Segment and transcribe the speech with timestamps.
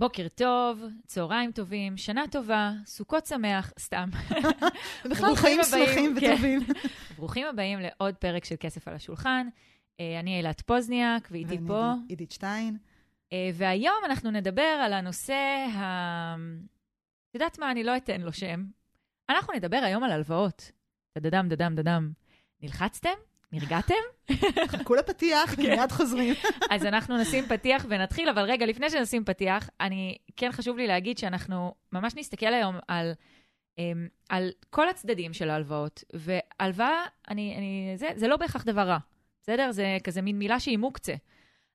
[0.00, 4.08] בוקר טוב, צהריים טובים, שנה טובה, סוכות שמח, סתם.
[5.04, 6.32] ברוכים חיים הבאים, שמחים כן.
[6.32, 6.60] וטובים.
[7.18, 9.46] ברוכים הבאים לעוד פרק של כסף על השולחן.
[10.00, 11.92] אה, אני אילת פוזניאק, ואיתי ואני פה.
[11.92, 12.78] עידית- עידית שטיין.
[13.32, 16.34] אה, והיום אנחנו נדבר על הנושא ה...
[17.30, 17.70] את יודעת מה?
[17.70, 18.64] אני לא אתן לו שם.
[19.30, 20.70] אנחנו נדבר היום על הלוואות.
[21.18, 22.12] דדדם, דדם, דדם.
[22.62, 23.14] נלחצתם?
[23.52, 23.94] נרגעתם?
[24.66, 25.62] חכו לפתיח, כן.
[25.62, 26.34] מיד חוזרים.
[26.70, 31.18] אז אנחנו נשים פתיח ונתחיל, אבל רגע, לפני שנשים פתיח, אני, כן חשוב לי להגיד
[31.18, 33.12] שאנחנו ממש נסתכל היום על,
[33.78, 38.98] אמ, על כל הצדדים של ההלוואות, והלוואה, אני, אני, זה, זה לא בהכרח דבר רע,
[39.42, 39.72] בסדר?
[39.72, 41.14] זה כזה מין מילה שהיא מוקצה.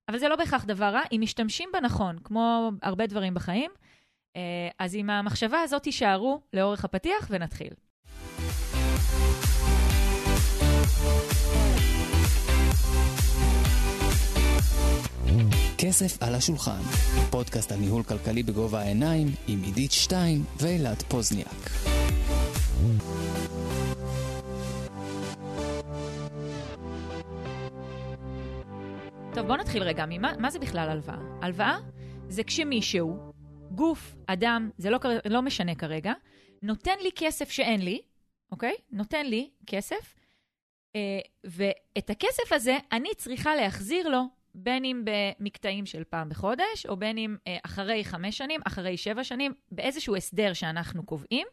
[0.10, 3.72] אבל זה לא בהכרח דבר רע, אם משתמשים בה נכון, כמו הרבה דברים בחיים.
[4.36, 7.74] אה, אז עם המחשבה הזאת תישארו לאורך הפתיח ונתחיל.
[15.78, 16.82] כסף על השולחן,
[17.30, 21.70] פודקאסט על ניהול כלכלי בגובה העיניים עם עידית שטיין ואילת פוזניאק.
[29.34, 30.06] טוב, בואו נתחיל רגע.
[30.10, 31.18] ממה, מה זה בכלל הלוואה?
[31.42, 31.78] הלוואה
[32.30, 33.32] זה כשמישהו,
[33.72, 36.14] גוף, אדם, זה לא, לא משנה כרגע,
[36.62, 38.02] נותן לי כסף שאין לי,
[38.52, 38.74] אוקיי?
[38.92, 40.16] נותן לי כסף,
[40.96, 44.22] אה, ואת הכסף הזה אני צריכה להחזיר לו,
[44.58, 49.24] בין אם במקטעים של פעם בחודש, או בין אם אה, אחרי חמש שנים, אחרי שבע
[49.24, 51.48] שנים, באיזשהו הסדר שאנחנו קובעים,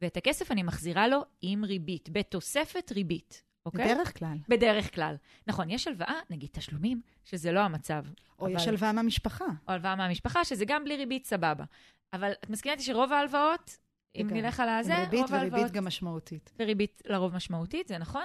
[0.00, 3.94] ואת הכסף אני מחזירה לו עם ריבית, בתוספת ריבית, אוקיי?
[3.94, 4.36] בדרך כלל.
[4.48, 5.16] בדרך כלל.
[5.46, 8.04] נכון, יש הלוואה, נגיד תשלומים, שזה לא המצב.
[8.38, 9.44] או אבל- יש הלוואה מהמשפחה.
[9.44, 11.64] או הלוואה מהמשפחה, שזה גם בלי ריבית, סבבה.
[12.12, 13.78] אבל את מסכימה איתי שרוב ההלוואות,
[14.16, 14.42] אם לגמרי.
[14.42, 16.52] נלך על הזה, עם ריבית רוב וריבית ההלוואות, גם משמעותית.
[16.58, 18.24] וריבית לרוב משמעותית, זה נכון.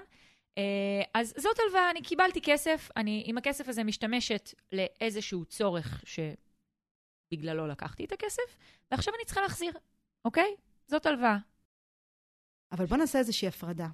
[0.58, 6.04] אה, אז זאת הלוואה, אני קיבלתי כסף, אני עם הכסף הזה משתמשת לאיזשהו צורך
[7.34, 8.58] שבגללו לקחתי את הכסף,
[8.92, 9.72] ועכשיו אני צריכה להחזיר,
[10.26, 10.56] אוקיי?
[10.88, 11.38] זאת הלוואה.
[12.72, 13.88] אבל בוא נעשה איזושהי הפרדה.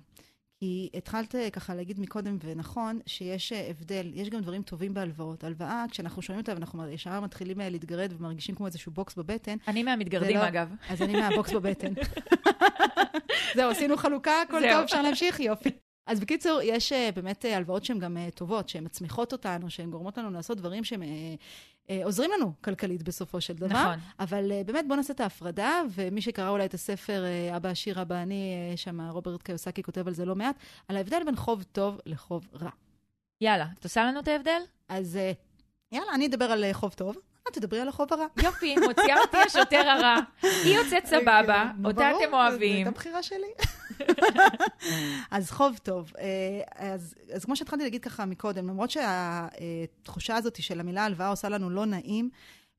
[0.59, 5.43] כי התחלת אה, ככה להגיד מקודם, ונכון, שיש אה, הבדל, יש גם דברים טובים בהלוואות.
[5.43, 10.37] הלוואה, כשאנחנו שומעים אותה ואנחנו ישר מתחילים להתגרד ומרגישים כמו איזשהו בוקס בבטן, אני מהמתגרדים,
[10.37, 10.69] לא- אגב.
[10.89, 11.93] אז אני מהבוקס בבטן.
[13.55, 14.61] זהו, עשינו חלוקה, הכל.
[14.61, 15.69] טוב, אפשר להמשיך, יופי.
[16.05, 19.91] אז בקיצור, יש אה, באמת אה, הלוואות שהן גם אה, טובות, שהן מצמיחות אותנו, שהן
[19.91, 21.03] גורמות לנו לעשות דברים שהם
[22.03, 23.67] עוזרים לנו כלכלית בסופו של דבר.
[23.67, 23.99] נכון.
[24.19, 27.23] אבל באמת, בואו נעשה את ההפרדה, ומי שקרא אולי את הספר
[27.55, 30.55] אבא עשיר, אבא אני, אה, שם רוברט קיוסקי כותב על זה לא מעט,
[30.87, 32.69] על ההבדל בין חוב טוב לחוב רע.
[33.41, 34.61] יאללה, את עושה לנו את ההבדל?
[34.89, 35.19] אז
[35.91, 37.15] יאללה, אני אדבר על חוב טוב,
[37.49, 38.25] את תדברי על החוב הרע.
[38.43, 40.15] יופי, מוציאה אותי השוטר הרע.
[40.63, 42.75] היא יוצאת סבבה, נו, אותה ברור, אתם זו אוהבים.
[42.75, 43.47] הייתה בחירה שלי.
[45.31, 46.11] אז חוב טוב.
[46.19, 51.49] אה, אז, אז כמו שהתחלתי להגיד ככה מקודם, למרות שהתחושה הזאת של המילה הלוואה עושה
[51.49, 52.29] לנו לא נעים,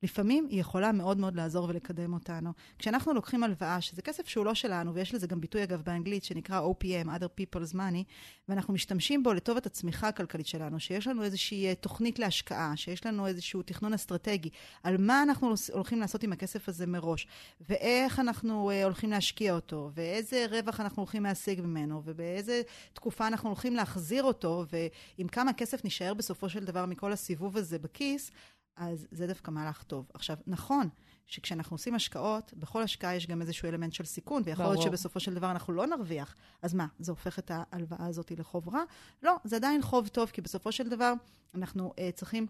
[0.03, 2.51] לפעמים היא יכולה מאוד מאוד לעזור ולקדם אותנו.
[2.79, 6.61] כשאנחנו לוקחים הלוואה, שזה כסף שהוא לא שלנו, ויש לזה גם ביטוי אגב באנגלית שנקרא
[6.61, 8.03] OPM, other people's money,
[8.49, 13.27] ואנחנו משתמשים בו לטובת הצמיחה הכלכלית שלנו, שיש לנו איזושהי אה, תוכנית להשקעה, שיש לנו
[13.27, 14.49] איזשהו תכנון אסטרטגי,
[14.83, 17.27] על מה אנחנו הולכים לעשות עם הכסף הזה מראש,
[17.69, 22.61] ואיך אנחנו אה, הולכים להשקיע אותו, ואיזה רווח אנחנו הולכים להשיג ממנו, ובאיזה
[22.93, 27.79] תקופה אנחנו הולכים להחזיר אותו, ועם כמה כסף נשאר בסופו של דבר מכל הסיבוב הזה
[27.79, 28.31] בכיס,
[28.75, 30.05] אז זה דווקא מהלך טוב.
[30.13, 30.89] עכשיו, נכון
[31.25, 34.81] שכשאנחנו עושים השקעות, בכל השקעה יש גם איזשהו אלמנט של סיכון, ויכול להיות.
[34.81, 36.35] שבסופו של דבר אנחנו לא נרוויח.
[36.61, 38.83] אז מה, זה הופך את ההלוואה הזאת לחוב רע?
[39.23, 41.13] לא, זה עדיין חוב טוב, כי בסופו של דבר
[41.55, 42.47] אנחנו uh, צריכים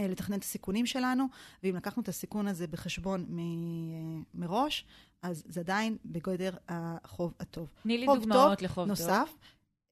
[0.00, 1.24] uh, לתכנן את הסיכונים שלנו,
[1.62, 4.84] ואם לקחנו את הסיכון הזה בחשבון מ, uh, מראש,
[5.22, 7.68] אז זה עדיין בגדר החוב הטוב.
[7.82, 8.88] תני לי דוגמאות טוב, לחוב טוב.
[8.88, 9.30] נוסף,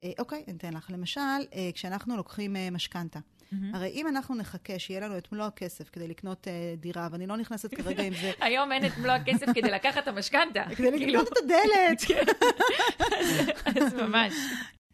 [0.04, 0.90] אה, אוקיי, אני אתן לך.
[0.90, 1.20] למשל,
[1.54, 3.18] אה, כשאנחנו לוקחים אה, משכנתה,
[3.52, 3.74] מהמם.
[3.74, 7.36] הרי אם אנחנו נחכה שיהיה לנו את מלוא הכסף כדי לקנות אה, דירה, ואני לא
[7.36, 10.62] נכנסת כרגע עם זה, היום אין את מלוא הכסף כדי לקחת את המשכנתה.
[10.76, 12.26] כדי כאילו, לקנות את הדלת.
[13.86, 14.34] אז ממש.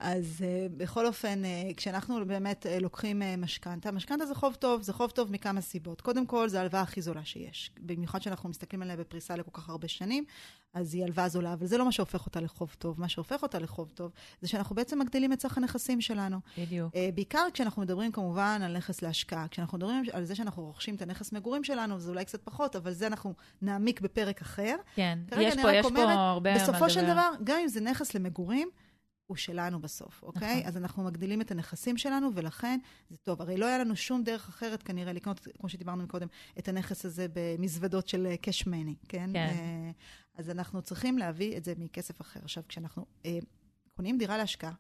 [0.00, 4.82] אז uh, בכל אופן, uh, כשאנחנו באמת uh, לוקחים uh, משכנתה, משכנתה זה חוב טוב,
[4.82, 6.00] זה חוב טוב מכמה סיבות.
[6.00, 7.70] קודם כל, זו ההלוואה הכי זולה שיש.
[7.80, 10.24] במיוחד שאנחנו מסתכלים עליה בפריסה לכל כך הרבה שנים,
[10.74, 13.00] אז היא הלוואה זולה, אבל זה לא מה שהופך אותה לחוב טוב.
[13.00, 16.38] מה שהופך אותה לחוב טוב, זה שאנחנו בעצם מגדילים את סך הנכסים שלנו.
[16.58, 16.94] בדיוק.
[16.94, 19.48] Uh, בעיקר כשאנחנו מדברים כמובן על נכס להשקעה.
[19.48, 22.92] כשאנחנו מדברים על זה שאנחנו רוכשים את הנכס מגורים שלנו, זה אולי קצת פחות, אבל
[22.92, 24.76] זה אנחנו נעמיק בפרק אחר.
[24.94, 26.72] כן, יש פה, יש פה הרבה מה לדבר.
[26.72, 28.68] בסופו של דבר, גם אם זה נכס למגורים,
[29.28, 30.56] הוא שלנו בסוף, אוקיי?
[30.56, 30.66] נכון.
[30.68, 32.78] אז אנחנו מגדילים את הנכסים שלנו, ולכן
[33.10, 33.42] זה טוב.
[33.42, 36.26] הרי לא היה לנו שום דרך אחרת כנראה לקנות, כמו שדיברנו מקודם,
[36.58, 39.30] את הנכס הזה במזוודות של cash money, כן?
[39.32, 39.36] כן.
[39.36, 39.90] אה,
[40.34, 42.40] אז אנחנו צריכים להביא את זה מכסף אחר.
[42.42, 43.38] עכשיו, כשאנחנו אה,
[43.96, 44.72] קונים דירה להשקעה,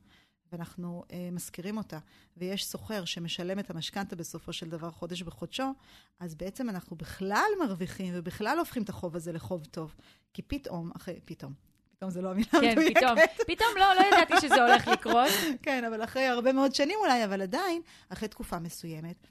[0.52, 1.98] ואנחנו אה, משכירים אותה,
[2.36, 5.72] ויש סוחר שמשלם את המשכנתה בסופו של דבר חודש בחודשו,
[6.20, 9.94] אז בעצם אנחנו בכלל מרוויחים ובכלל הופכים את החוב הזה לחוב טוב.
[10.34, 11.52] כי פתאום, אחרי, פתאום,
[11.98, 13.00] פתאום זה לא המילה כן, המדויקת.
[13.00, 15.28] פתאום, פתאום לא, לא ידעתי שזה הולך לקרות.
[15.62, 19.26] כן, אבל אחרי הרבה מאוד שנים אולי, אבל עדיין, אחרי תקופה מסוימת,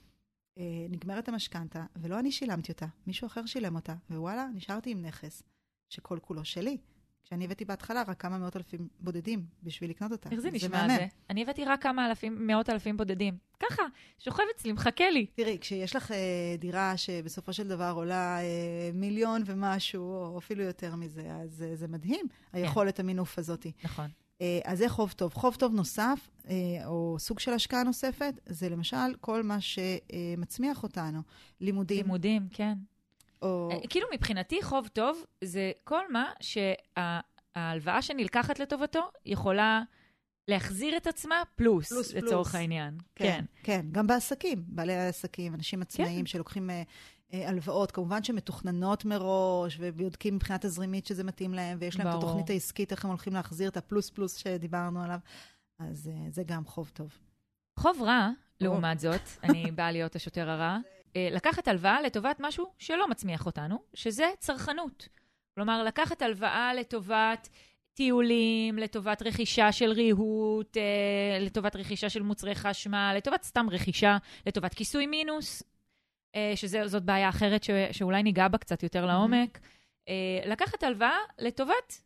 [0.57, 5.43] אה, נגמרת המשכנתה, ולא אני שילמתי אותה, מישהו אחר שילם אותה, ווואלה, נשארתי עם נכס
[5.89, 6.77] שכל כולו שלי.
[7.27, 10.29] כשאני הבאתי בהתחלה רק כמה מאות אלפים בודדים בשביל לקנות אותה.
[10.31, 10.87] איך זה נשמע.
[10.87, 11.07] זה?
[11.29, 13.37] אני הבאתי רק כמה אלפים, מאות אלפים בודדים.
[13.59, 13.83] ככה,
[14.19, 15.25] שוכב אצלי, מחכה לי.
[15.25, 18.43] תראי, כשיש לך אה, דירה שבסופו של דבר עולה אה,
[18.93, 23.67] מיליון ומשהו, או אפילו יותר מזה, אז אה, זה מדהים, היכולת המינוף הזאת.
[23.83, 24.07] נכון.
[24.41, 25.33] אה, אז זה חוב טוב.
[25.33, 31.21] חוב טוב נוסף, אה, או סוג של השקעה נוספת, זה למשל כל מה שמצמיח אותנו.
[31.61, 32.73] לימודים, לימודים, כן.
[33.41, 33.69] או...
[33.71, 39.81] אה, כאילו מבחינתי חוב טוב זה כל מה שההלוואה שנלקחת לטובתו יכולה
[40.47, 42.55] להחזיר את עצמה פלוס, פלוס, לצורך פלוס.
[42.55, 42.97] העניין.
[43.15, 43.45] כן, כן.
[43.63, 46.83] כן, גם בעסקים, בעלי העסקים, אנשים עצמאיים שלוקחים אה,
[47.33, 52.25] אה, הלוואות, כמובן שמתוכננות מראש, ובודקים מבחינה תזרימית שזה מתאים להם, ויש להם את ברור.
[52.25, 55.19] התוכנית העסקית, איך הם הולכים להחזיר את הפלוס-פלוס שדיברנו עליו,
[55.79, 57.17] אז זה גם חוב טוב.
[57.79, 58.29] חוב רע,
[58.61, 60.77] לעומת זאת, אני באה להיות השוטר הרע,
[61.31, 65.07] לקחת הלוואה לטובת משהו שלא מצמיח אותנו, שזה צרכנות.
[65.55, 67.49] כלומר, לקחת הלוואה לטובת
[67.93, 74.73] טיולים, לטובת רכישה של ריהוט, אה, לטובת רכישה של מוצרי חשמל, לטובת סתם רכישה, לטובת
[74.73, 75.63] כיסוי מינוס,
[76.35, 79.59] אה, שזאת בעיה אחרת ש, שאולי ניגע בה קצת יותר לעומק.
[80.09, 82.01] אה, לקחת הלוואה לטובת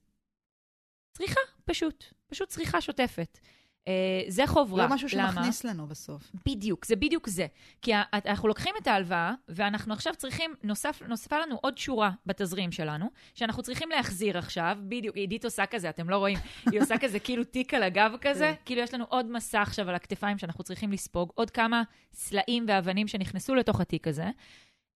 [1.18, 2.04] צריכה, פשוט.
[2.28, 3.40] פשוט צריכה שוטפת.
[3.88, 3.94] אה,
[4.28, 4.88] זה חוב רע.
[4.88, 5.32] לא משהו למה?
[5.32, 6.32] שמכניס לנו בסוף.
[6.46, 7.48] בדיוק, זה בדיוק זה.
[7.82, 13.06] כי אנחנו לוקחים את ההלוואה, ואנחנו עכשיו צריכים, נוסף, נוספה לנו עוד שורה בתזרים שלנו,
[13.36, 16.38] שאנחנו צריכים להחזיר עכשיו, בדיוק, עידית עושה כזה, אתם לא רואים,
[16.72, 18.64] היא עושה כזה כאילו תיק על הגב כזה, כן.
[18.66, 21.84] כאילו יש לנו עוד מסע עכשיו על הכתפיים שאנחנו צריכים לספוג, עוד כמה
[22.14, 24.30] סלעים ואבנים שנכנסו לתוך התיק הזה.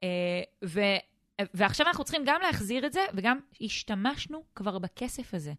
[0.04, 0.82] אה, ו...
[1.54, 5.54] ועכשיו אנחנו צריכים גם להחזיר את זה, וגם השתמשנו כבר בכסף הזה.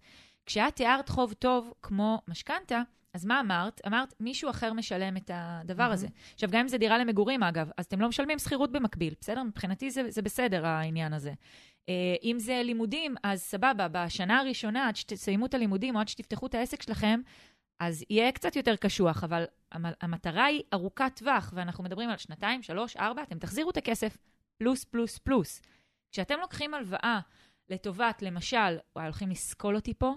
[0.46, 2.82] כשאת תיארת חוב טוב כמו משכנתה,
[3.17, 3.81] אז מה אמרת?
[3.87, 5.93] אמרת, מישהו אחר משלם את הדבר מהמם.
[5.93, 6.07] הזה.
[6.35, 9.43] עכשיו, גם אם זה דירה למגורים, אגב, אז אתם לא משלמים שכירות במקביל, בסדר?
[9.43, 11.33] מבחינתי זה, זה בסדר, העניין הזה.
[11.89, 16.47] אה, אם זה לימודים, אז סבבה, בשנה הראשונה, עד שתסיימו את הלימודים או עד שתפתחו
[16.47, 17.21] את העסק שלכם,
[17.81, 22.62] אז יהיה קצת יותר קשוח, אבל המ- המטרה היא ארוכת טווח, ואנחנו מדברים על שנתיים,
[22.62, 24.17] שלוש, ארבע, אתם תחזירו את הכסף
[24.59, 25.62] פלוס, פלוס, פלוס.
[26.12, 27.21] כשאתם לוקחים הלוואה
[27.69, 30.15] לטובת, למשל, וואי, הולכים לסקול אותי פה,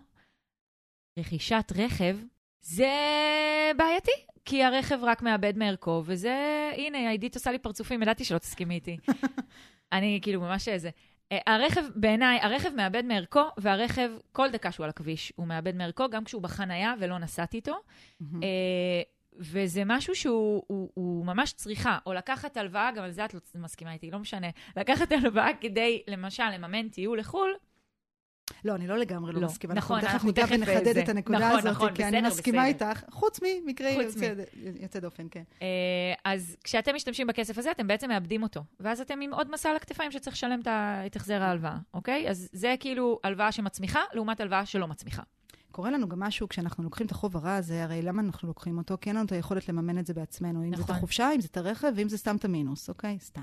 [1.20, 2.18] רכישת רכב,
[2.62, 2.92] זה
[3.78, 4.12] בעייתי,
[4.46, 8.98] כי הרכב רק מאבד מערכו, וזה, הנה, עידית עושה לי פרצופים, ידעתי שלא תסכימי איתי.
[9.92, 10.90] אני כאילו ממש איזה.
[11.32, 16.10] אה, הרכב, בעיניי, הרכב מאבד מערכו, והרכב, כל דקה שהוא על הכביש, הוא מאבד מערכו,
[16.10, 17.76] גם כשהוא בחנייה ולא נסעתי איתו.
[18.44, 19.02] אה,
[19.40, 23.40] וזה משהו שהוא הוא, הוא ממש צריכה, או לקחת הלוואה, גם על זה את לא
[23.56, 24.48] מסכימה איתי, לא משנה.
[24.78, 27.54] לקחת הלוואה כדי, למשל, לממן טיול לחו"ל,
[28.66, 29.48] לא, אני לא לגמרי לא לא.
[29.48, 29.74] מסכימה.
[29.74, 31.04] נכון, אנחנו אנחנו תכף ונחדד זה.
[31.04, 32.90] את הנקודה נכון, הזאת, נכון, כי אני בסדר, מסכימה בסדר.
[32.90, 34.34] איתך, חוץ ממקרה חוץ יוצא
[34.82, 35.44] יוצא דופן, כן.
[35.62, 35.68] אה,
[36.26, 38.64] אז כשאתם משתמשים בכסף הזה, אתם בעצם מאבדים אותו.
[38.80, 40.60] ואז אתם עם עוד מסע על הכתפיים שצריך לשלם
[41.06, 42.30] את החזר ההלוואה, אוקיי?
[42.30, 45.24] אז זה כאילו הלוואה שמצמיחה, לעומת הלוואה שלא מצמיחה.
[45.72, 48.98] קורה לנו גם משהו כשאנחנו לוקחים את החוב הרע הזה, הרי למה אנחנו לוקחים אותו?
[49.02, 50.64] כי אין לנו את היכולת לממן את זה בעצמנו.
[50.64, 50.96] אם זה את נכון.
[50.96, 53.18] החופשה, אם זה את הרכב, ואם זה סתם את המינוס, אוקיי?
[53.20, 53.42] סתם.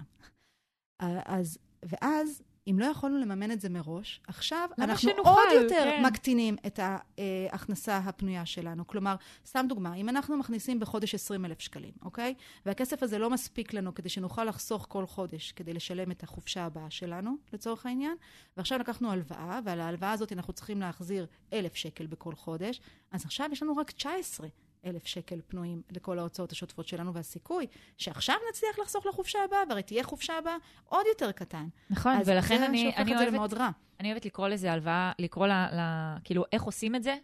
[1.03, 5.31] אה, אז, ואז, אם לא יכולנו לממן את זה מראש, עכשיו אנחנו שנוכל?
[5.31, 6.05] עוד יותר כן.
[6.07, 8.87] מקטינים את ההכנסה הפנויה שלנו.
[8.87, 12.35] כלומר, סתם דוגמה, אם אנחנו מכניסים בחודש 20 אלף שקלים, אוקיי?
[12.67, 16.91] והכסף הזה לא מספיק לנו כדי שנוכל לחסוך כל חודש כדי לשלם את החופשה הבאה
[16.91, 18.17] שלנו, לצורך העניין,
[18.57, 22.81] ועכשיו לקחנו הלוואה, ועל ההלוואה הזאת אנחנו צריכים להחזיר אלף שקל בכל חודש,
[23.13, 24.49] אז עכשיו יש לנו רק 19
[24.87, 27.67] אלף שקל פנויים לכל ההוצאות השוטפות שלנו, והסיכוי
[27.99, 31.69] שעכשיו נצליח לחסוך לחופשה הבאה, והרי תהיה חופשה הבאה עוד יותר קטן.
[31.91, 33.33] נכון, ולכן זה אני, אני אוהבת...
[33.33, 33.71] למאוד רע.
[34.01, 37.17] אני אוהבת לקרוא לזה הלוואה, לקרוא לה, לה, כאילו, איך עושים את זה?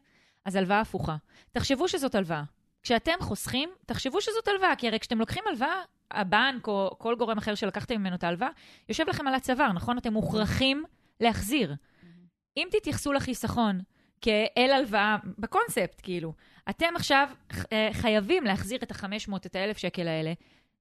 [0.44, 1.16] אז הלוואה הפוכה.
[1.52, 2.42] תחשבו שזאת הלוואה.
[2.82, 7.54] כשאתם חוסכים, תחשבו שזאת הלוואה, כי הרי כשאתם לוקחים הלוואה, הבנק או כל גורם אחר
[7.54, 8.48] שלקחתם ממנו את ההלוואה,
[8.88, 9.98] יושב לכם על הצוואר, נכון?
[9.98, 10.84] אתם מוכרחים
[11.20, 11.74] להחזיר.
[12.56, 13.80] אם תתייחסו לחיסכון
[14.20, 16.32] כאל הלוואה, בקונספט, כאילו,
[16.70, 17.28] אתם עכשיו
[17.72, 20.32] אה, חייבים להחזיר את ה-500, את ה-1,000 שקל האלה,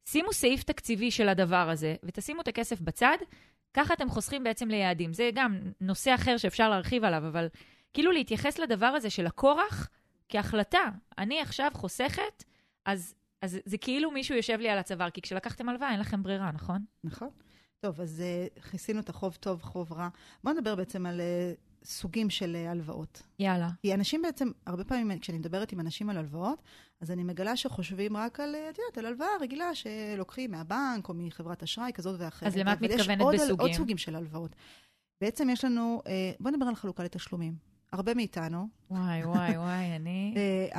[0.06, 3.18] שימו סעיף תקציבי של הדבר הזה, ותשימו את הכסף בצד,
[3.74, 5.14] ככה אתם חוסכים בעצם ליעדים.
[5.14, 7.48] זה גם נושא אחר שאפשר להרחיב עליו, אבל
[7.94, 9.90] כאילו להתייחס לדבר הזה של הכורח
[10.30, 10.90] כהחלטה.
[11.18, 12.44] אני עכשיו חוסכת,
[12.86, 16.52] אז, אז זה כאילו מישהו יושב לי על הצוואר, כי כשלקחתם הלוואה אין לכם ברירה,
[16.52, 16.86] נכון?
[17.04, 17.30] נכון.
[17.80, 18.24] טוב, אז
[18.58, 20.10] uh, כיסינו את החוב טוב, חוב רע.
[20.44, 23.22] בואו נדבר בעצם על uh, סוגים של אה, הלוואות.
[23.40, 23.70] יאללה.
[23.82, 26.62] כי אנשים בעצם, הרבה פעמים כשאני מדברת עם אנשים על הלוואות,
[27.02, 31.14] אז אני מגלה שחושבים רק על, אה, את יודעת, על הלוואה רגילה שלוקחים מהבנק או
[31.14, 32.48] מחברת אשראי כזאת ואחרת.
[32.48, 33.50] אז למה את מתכוונת יש בסוגים?
[33.50, 34.56] עוד, עוד סוגים של הלוואות.
[35.22, 37.72] בעצם יש לנו, אה, בוא נדבר על חלוקה לתשלומים.
[37.92, 40.36] הרבה מאיתנו, וואי, וואי, וואי, אני...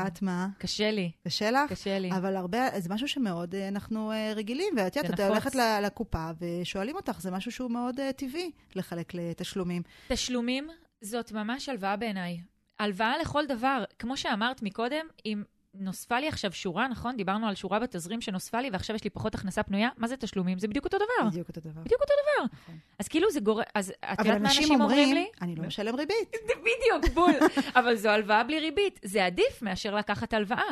[0.06, 0.48] את מה?
[0.58, 1.70] קשה לי, קשה לך?
[1.70, 2.12] קשה לי.
[2.12, 5.20] אבל הרבה, זה משהו שמאוד אנחנו רגילים, ואת יודעת, את.
[5.20, 9.82] הולכת לקופה ושואלים אותך, זה משהו שהוא מאוד טבעי לחלק לתשלומים.
[10.08, 10.68] תשלומים
[11.02, 12.40] זאת ממש הלוואה בעיניי.
[12.78, 13.84] הלוואה לכל דבר.
[13.98, 15.42] כמו שאמרת מקודם, אם
[15.74, 17.16] נוספה לי עכשיו שורה, נכון?
[17.16, 20.58] דיברנו על שורה בתזרים שנוספה לי, ועכשיו יש לי פחות הכנסה פנויה, מה זה תשלומים?
[20.58, 21.28] זה בדיוק אותו דבר.
[21.30, 21.80] בדיוק אותו דבר.
[21.80, 22.46] בדיוק אותו דבר.
[22.52, 22.78] נכון.
[22.98, 23.64] אז כאילו זה גורם...
[23.74, 25.28] אז את יודעת מה אנשים אומרים אומרים, לי?
[25.42, 26.36] אני לא משלם ריבית.
[26.66, 27.32] בדיוק, בול.
[27.80, 29.00] אבל זו הלוואה בלי ריבית.
[29.04, 30.68] זה עדיף מאשר לקחת הלוואה.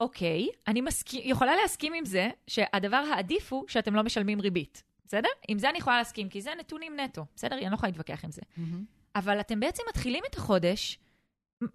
[0.00, 4.82] אוקיי, אני מסכי, יכולה להסכים עם זה שהדבר העדיף הוא שאתם לא משלמים ריבית.
[5.04, 5.28] בסדר?
[5.48, 7.24] עם זה אני יכולה להסכים, כי זה נתונים נטו.
[7.36, 7.56] בסדר?
[7.56, 8.42] אני לא יכולה להתווכח עם זה.
[8.56, 8.97] מהמם.
[9.18, 10.98] אבל אתם בעצם מתחילים את החודש,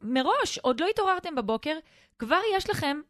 [0.02, 1.78] מראש, עוד לא התעוררתם בבוקר,
[2.20, 3.02] כבר יש לכם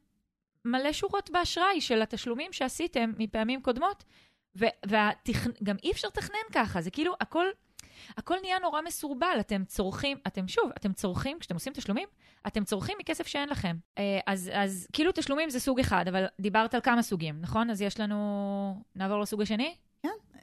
[0.65, 4.03] מלא שורות באשראי של התשלומים שעשיתם מפעמים קודמות,
[4.55, 7.45] וגם אי אפשר לתכנן ככה, זה כאילו הכל,
[8.17, 12.07] הכל נהיה נורא מסורבל, אתם צורכים, אתם שוב, אתם צורכים, כשאתם עושים תשלומים,
[12.47, 13.77] אתם צורכים מכסף שאין לכם.
[13.97, 17.69] אה, אז, אז כאילו תשלומים זה סוג אחד, אבל דיברת על כמה סוגים, נכון?
[17.69, 18.83] אז יש לנו...
[18.95, 19.75] נעבור לסוג השני?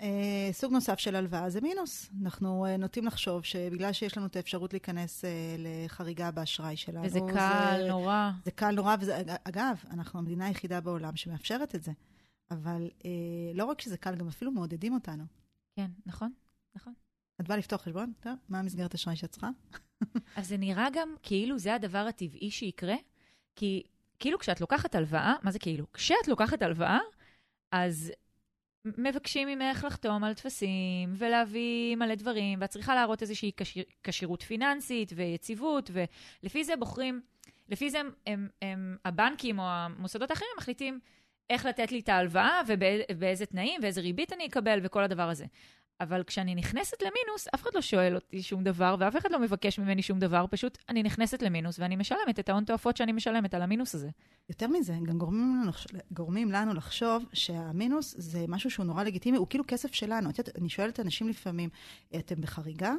[0.01, 2.11] אה, סוג נוסף של הלוואה זה מינוס.
[2.23, 7.21] אנחנו אה, נוטים לחשוב שבגלל שיש לנו את האפשרות להיכנס אה, לחריגה באשראי שלנו, וזה
[7.35, 8.31] קל, זה, נורא.
[8.45, 11.93] זה קל נורא, וזה, אגב, אנחנו המדינה היחידה בעולם שמאפשרת את זה.
[12.51, 13.11] אבל אה,
[13.55, 15.25] לא רק שזה קל, גם אפילו מעודדים אותנו.
[15.77, 16.33] כן, נכון?
[16.75, 16.93] נכון.
[17.41, 18.13] את באה לפתוח חשבון?
[18.21, 19.51] טוב, מה המסגרת אשראי שאת צריכה?
[20.37, 22.97] אז זה נראה גם כאילו זה הדבר הטבעי שיקרה,
[23.57, 23.83] כי
[24.19, 25.93] כאילו כשאת לוקחת הלוואה, מה זה כאילו?
[25.93, 26.99] כשאת לוקחת הלוואה,
[27.73, 28.13] אז
[28.85, 35.13] מבקשים ממך לחתום על טפסים ולהביא מלא דברים, ואת צריכה להראות איזושהי כשיר, כשירות פיננסית
[35.17, 37.21] ויציבות, ולפי זה בוחרים,
[37.69, 41.01] לפי זה הם, הם, הם, הבנקים או המוסדות האחרים מחליטים
[41.51, 42.61] איך לתת לי את ההלוואה
[43.11, 45.45] ובאיזה תנאים ואיזה ריבית אני אקבל וכל הדבר הזה.
[46.01, 49.79] אבל כשאני נכנסת למינוס, אף אחד לא שואל אותי שום דבר, ואף אחד לא מבקש
[49.79, 53.63] ממני שום דבר, פשוט אני נכנסת למינוס ואני משלמת את ההון תועפות שאני משלמת על
[53.63, 54.09] המינוס הזה.
[54.49, 55.73] יותר מזה, גם גורמים לנו,
[56.11, 60.31] גורמים לנו לחשוב שהמינוס זה משהו שהוא נורא לגיטימי, הוא כאילו כסף שלנו.
[60.31, 61.69] את יודעת, אני שואלת אנשים לפעמים,
[62.17, 62.93] אתם בחריגה?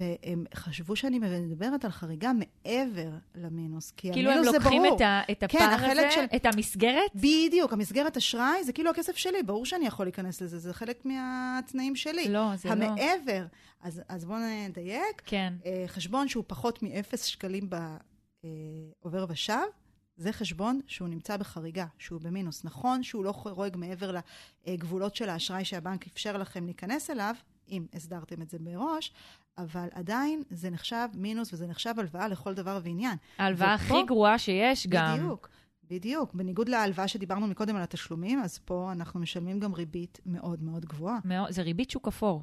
[0.00, 4.96] והם חשבו שאני מדברת על חריגה מעבר למינוס, כי כאילו הם המינוס זה לוקחים ברור.
[4.96, 8.90] את, ה, את כן, הפער החלק הזה, של- את המסגרת, בדיוק, המסגרת אשראי זה כאילו
[8.90, 12.28] הכסף שלי, ברור שאני יכול להיכנס לזה, זה חלק מהתנאים שלי.
[12.28, 12.72] לא, זה לא.
[12.74, 13.46] המעבר,
[13.82, 15.54] אז, אז בואו נדייק, כן.
[15.66, 17.70] אה, חשבון שהוא פחות מאפס שקלים
[19.02, 19.58] בעובר ושב,
[20.16, 22.64] זה חשבון שהוא נמצא בחריגה, שהוא במינוס.
[22.64, 24.16] נכון שהוא לא חורג מעבר
[24.66, 27.34] לגבולות של האשראי שהבנק אפשר לכם להיכנס אליו,
[27.68, 29.12] אם הסדרתם את זה מראש,
[29.58, 33.16] אבל עדיין זה נחשב מינוס וזה נחשב הלוואה לכל דבר ועניין.
[33.38, 35.16] ההלוואה ופה- הכי גרועה שיש גם.
[35.18, 35.48] בדיוק,
[35.90, 36.34] בדיוק.
[36.34, 41.18] בניגוד להלוואה שדיברנו מקודם על התשלומים, אז פה אנחנו משלמים גם ריבית מאוד מאוד גבוהה.
[41.24, 42.42] מאוד, זה ריבית שוק אפור.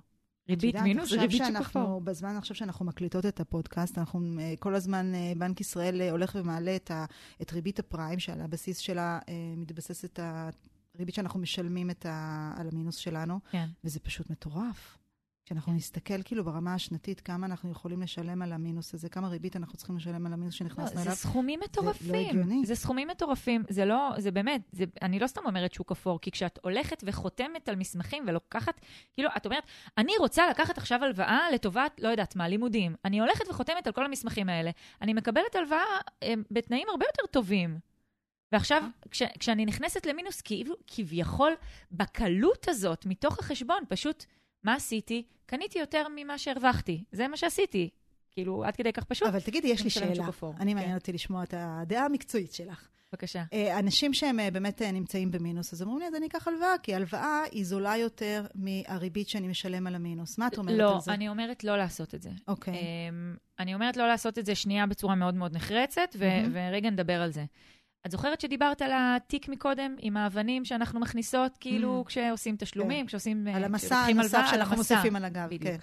[0.49, 2.01] ריבית יודעת, מינוס זה ריבית שוק אפור.
[2.01, 6.35] בזמן עכשיו שאנחנו מקליטות את הפודקאסט, אנחנו אה, כל הזמן, אה, בנק ישראל אה, הולך
[6.39, 7.05] ומעלה את, ה,
[7.41, 9.19] את ריבית הפריים, שעל הבסיס שלה
[9.57, 10.19] מתבססת
[10.95, 13.67] הריבית שאנחנו משלמים את ה, על המינוס שלנו, כן.
[13.83, 14.97] וזה פשוט מטורף.
[15.51, 19.77] כשאנחנו נסתכל כאילו ברמה השנתית, כמה אנחנו יכולים לשלם על המינוס הזה, כמה ריבית אנחנו
[19.77, 21.15] צריכים לשלם על המינוס לא, שנכנסנו זה אליו.
[21.15, 22.29] סכומים מטורפים.
[22.29, 22.65] הגיוני.
[22.65, 23.63] זה סכומים מטורפים.
[23.69, 27.69] זה לא, זה באמת, זה, אני לא סתם אומרת שוק אפור, כי כשאת הולכת וחותמת
[27.69, 28.81] על מסמכים ולוקחת,
[29.13, 29.63] כאילו, את אומרת,
[29.97, 32.95] אני רוצה לקחת עכשיו הלוואה לטובת, לא יודעת מה, לימודים.
[33.05, 34.71] אני הולכת וחותמת על כל המסמכים האלה.
[35.01, 35.83] אני מקבלת הלוואה
[36.23, 37.79] אה, בתנאים הרבה יותר טובים.
[38.51, 41.53] ועכשיו, כש, כשאני נכנסת למינוס, כאילו, כביכול,
[41.91, 44.25] בקלות הזאת, מתוך החשבון, פשוט,
[44.63, 45.23] מה עשיתי?
[45.45, 47.03] קניתי יותר ממה שהרווחתי.
[47.11, 47.89] זה מה שעשיתי.
[48.31, 49.27] כאילו, עד כדי כך פשוט.
[49.27, 50.25] אבל תגידי, יש לי שאלה.
[50.59, 50.77] אני כן.
[50.77, 52.87] מעניין אותי לשמוע את הדעה המקצועית שלך.
[53.13, 53.43] בבקשה.
[53.53, 56.77] אה, אנשים שהם אה, באמת אה, נמצאים במינוס, אז אומרים לי, אז אני אקח הלוואה,
[56.83, 60.37] כי הלוואה היא זולה יותר מהריבית שאני משלם על המינוס.
[60.37, 61.13] מה את אומרת לא, על זה?
[61.13, 62.29] אני אומרת לא לעשות את זה.
[62.47, 62.73] אוקיי.
[62.73, 66.51] אמ, אני אומרת לא לעשות את זה שנייה בצורה מאוד מאוד נחרצת, ו- מהמם.
[66.53, 67.45] ורגע נדבר על זה.
[68.05, 72.07] את זוכרת שדיברת על התיק מקודם, עם האבנים שאנחנו מכניסות, כאילו, Mhm.
[72.07, 73.47] כשעושים תשלומים, כשעושים...
[73.47, 74.95] על אה, המסע כשלוקחים הנוסף על שאנחנו המסע.
[74.95, 75.63] מוסיפים על הגב, בדיוק.
[75.63, 75.77] כן.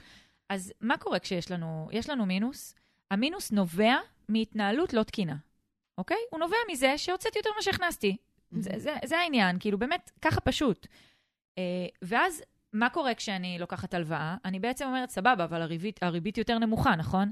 [0.49, 2.75] אז מה קורה כשיש לנו, יש לנו מינוס?
[3.11, 3.97] המינוס נובע
[4.29, 5.37] מהתנהלות לא תקינה,
[5.99, 6.17] אוקיי?
[6.31, 8.17] הוא נובע מזה שהוצאתי יותר ממה שהכנסתי.
[8.53, 10.87] זה, זה, זה העניין, כאילו באמת, ככה פשוט.
[11.59, 11.63] אה,
[12.03, 14.37] ואז, מה קורה כשאני לוקחת הלוואה?
[14.45, 17.31] אני בעצם אומרת, סבבה, אבל הריבית, הריבית יותר נמוכה, נכון?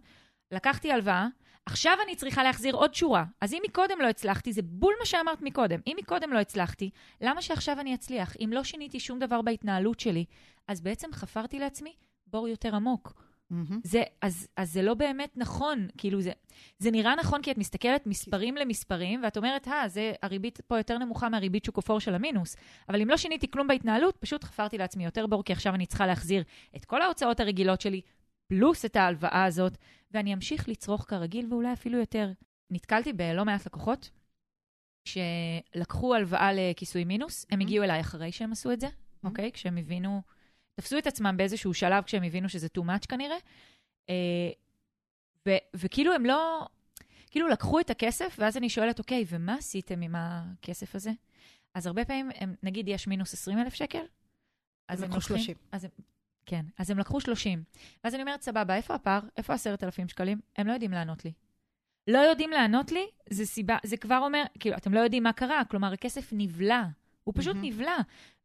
[0.52, 1.26] לקחתי הלוואה,
[1.66, 3.24] עכשיו אני צריכה להחזיר עוד שורה.
[3.40, 5.80] אז אם מקודם לא הצלחתי, זה בול מה שאמרת מקודם.
[5.86, 8.36] אם מקודם לא הצלחתי, למה שעכשיו אני אצליח?
[8.44, 10.24] אם לא שיניתי שום דבר בהתנהלות שלי,
[10.68, 11.94] אז בעצם חפרתי לעצמי
[12.26, 13.26] בור יותר עמוק.
[13.50, 13.80] מהמם.
[13.84, 16.32] זה, אז, אז זה לא באמת נכון, כאילו זה,
[16.78, 20.98] זה נראה נכון כי את מסתכלת מספרים למספרים, ואת אומרת, אה, זה, הריבית פה יותר
[20.98, 22.56] נמוכה מהריבית שוק אפור של המינוס.
[22.88, 26.06] אבל אם לא שיניתי כלום בהתנהלות, פשוט חפרתי לעצמי יותר בור, כי עכשיו אני צריכה
[26.06, 26.42] להחזיר
[26.76, 28.00] את כל ההוצאות הרגילות שלי,
[28.46, 29.76] פלוס את ההלוואה הזאת,
[30.10, 32.32] ואני אמשיך לצרוך כרגיל, ואולי אפילו יותר.
[32.70, 34.10] נתקלתי בלא מעט לקוחות
[35.08, 37.60] שלקחו הלוואה לכיסוי מינוס, הם.
[37.60, 38.86] הגיעו אליי אחרי שהם עשו את זה,
[39.24, 39.52] אוקיי?
[39.52, 40.22] כשהם הבינו,
[40.74, 43.36] תפסו את עצמם באיזשהו שלב כשהם הבינו שזה too much כנראה,
[44.08, 44.50] אה,
[45.48, 46.66] ו- וכאילו הם לא,
[47.30, 51.10] כאילו לקחו את הכסף, ואז אני שואלת, אוקיי, ומה עשיתם עם הכסף הזה?
[51.74, 54.04] אז הרבה פעמים, הם, נגיד יש מינוס 20 אלף שקל,
[54.88, 55.36] אז הם הם לוקחים...
[55.36, 55.56] 30.
[55.72, 55.90] אז הם,
[56.46, 57.62] כן, אז הם לקחו 30.
[58.04, 59.20] ואז אני אומרת, סבבה, איפה הפער?
[59.36, 60.40] איפה 10,000 שקלים?
[60.56, 61.32] הם לא יודעים לענות לי.
[62.08, 65.62] לא יודעים לענות לי, זה סיבה, זה כבר אומר, כאילו, אתם לא יודעים מה קרה,
[65.70, 66.84] כלומר, הכסף נבלע.
[67.26, 67.68] הוא פשוט מהמם.
[67.68, 67.96] נבלע.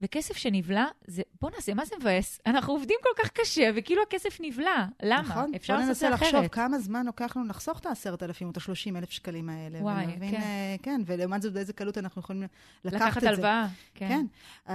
[0.01, 2.39] וכסף שנבלע, זה, בואנה, זה מה זה מבאס?
[2.45, 4.85] אנחנו עובדים כל כך קשה, וכאילו הכסף נבלע.
[5.03, 5.21] למה?
[5.21, 5.51] נכון?
[5.55, 6.33] אפשר בוא לעשות את זה ננסה אחרת.
[6.33, 9.79] לחשוב כמה זמן לוקח לנו לחסוך את ה-10,000 או את ה-30,000 שקלים האלה.
[9.79, 10.41] וואי, ולהבין, כן.
[10.41, 12.43] אה, כן, ולעומת זאת באיזה קלות אנחנו יכולים
[12.85, 13.29] לקחת לקחת את זה.
[13.29, 13.67] הלוואה.
[13.93, 14.07] כן.
[14.07, 14.25] כן.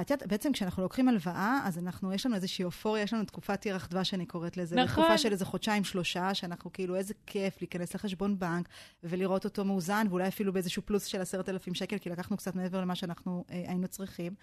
[0.00, 3.66] את יודעת, בעצם כשאנחנו לוקחים הלוואה, אז אנחנו, יש לנו איזושהי אופוריה, יש לנו תקופת
[3.66, 4.76] ירח דבש, אני קוראת לזה.
[4.76, 5.04] נכון.
[5.04, 8.68] תקופה של איזה חודשיים, שלושה, שאנחנו כאילו, איזה כיף להיכנס לחשבון בנק
[9.04, 12.80] ולראות אותו מאוזן, ואולי אפילו באיזשהו פלוס של עשרת אלפים שקל, כי לקחנו קצת מעבר
[12.80, 14.34] למה שאנחנו אה, היינו צריכים.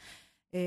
[0.53, 0.59] אה,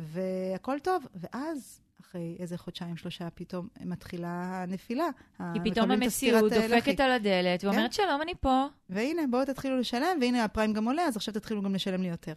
[0.00, 1.06] והכל טוב.
[1.14, 5.08] ואז, אחרי איזה חודשיים, שלושה, פתאום מתחילה הנפילה.
[5.36, 7.66] כי פתאום המציאות דופקת על הדלת כן.
[7.66, 8.66] ואומרת, שלום, אני פה.
[8.88, 12.34] והנה, בואו תתחילו לשלם, והנה הפריים גם עולה, אז עכשיו תתחילו גם לשלם לי יותר.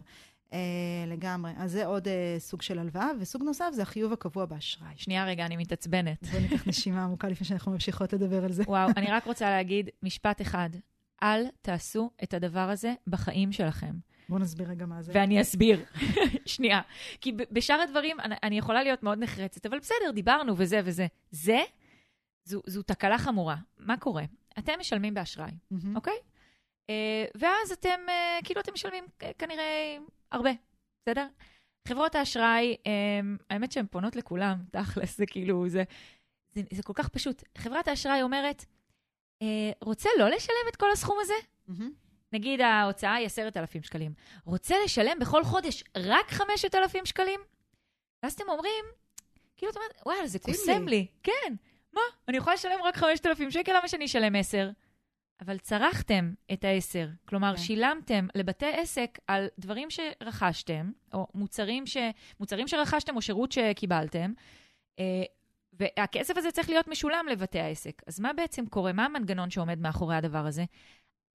[0.52, 0.58] אה,
[1.06, 1.52] לגמרי.
[1.56, 4.92] אז זה עוד אה, סוג של הלוואה, וסוג נוסף זה החיוב הקבוע באשראי.
[4.96, 6.26] שנייה, רגע, אני מתעצבנת.
[6.26, 8.62] בואו ניקח נשימה עמוקה לפני שאנחנו ממשיכות לדבר על זה.
[8.66, 10.70] וואו, אני רק רוצה להגיד משפט אחד.
[11.22, 13.94] אל תעשו את הדבר הזה בחיים שלכם.
[14.28, 15.12] בואו נסביר רגע מה זה.
[15.14, 15.84] ואני אסביר.
[16.46, 16.80] שנייה.
[17.20, 21.06] כי בשאר הדברים אני, אני יכולה להיות מאוד נחרצת, אבל בסדר, דיברנו וזה וזה.
[21.30, 21.62] זה,
[22.44, 23.56] זו, זו תקלה חמורה.
[23.78, 24.24] מה קורה?
[24.58, 25.96] אתם משלמים באשראי, מהמם.
[25.96, 26.18] אוקיי?
[26.90, 29.96] אה, ואז אתם, אה, כאילו אתם משלמים אה, כנראה
[30.32, 30.50] הרבה,
[31.02, 31.26] בסדר?
[31.88, 35.82] חברות האשראי, אה, האמת שהן פונות לכולם, תכלס, זה כאילו, זה,
[36.52, 37.42] זה, זה כל כך פשוט.
[37.58, 38.64] חברת האשראי אומרת,
[39.42, 41.34] אה, רוצה לא לשלם את כל הסכום הזה?
[41.68, 41.92] מהמם.
[42.34, 44.12] נגיד ההוצאה היא 10,000 שקלים.
[44.44, 47.40] רוצה לשלם בכל חודש רק 5,000 שקלים?
[48.22, 48.84] ואז אתם אומרים,
[49.56, 51.54] כאילו, את אומרת, וואלה, זה קוסם לי." כן,
[51.92, 52.00] מה?
[52.28, 54.70] אני יכולה לשלם רק 5,000 שקל, למה שאני אשלם 10?
[55.40, 57.08] אבל צרכתם את ה-10.
[57.28, 57.62] כלומר, כן.
[57.62, 61.96] שילמתם לבתי עסק על דברים שרכשתם, או מוצרים, ש...
[62.40, 64.32] מוצרים שרכשתם או שירות שקיבלתם,
[64.98, 65.22] אה,
[65.72, 68.02] והכסף הזה צריך להיות משולם לבתי העסק.
[68.06, 68.92] אז מה בעצם קורה?
[68.92, 70.64] מה המנגנון שעומד מאחורי הדבר הזה?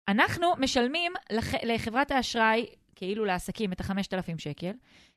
[0.08, 1.54] אנחנו משלמים לח...
[1.54, 4.72] לחברת האשראי, כאילו לעסקים, את ה-5,000 שקל.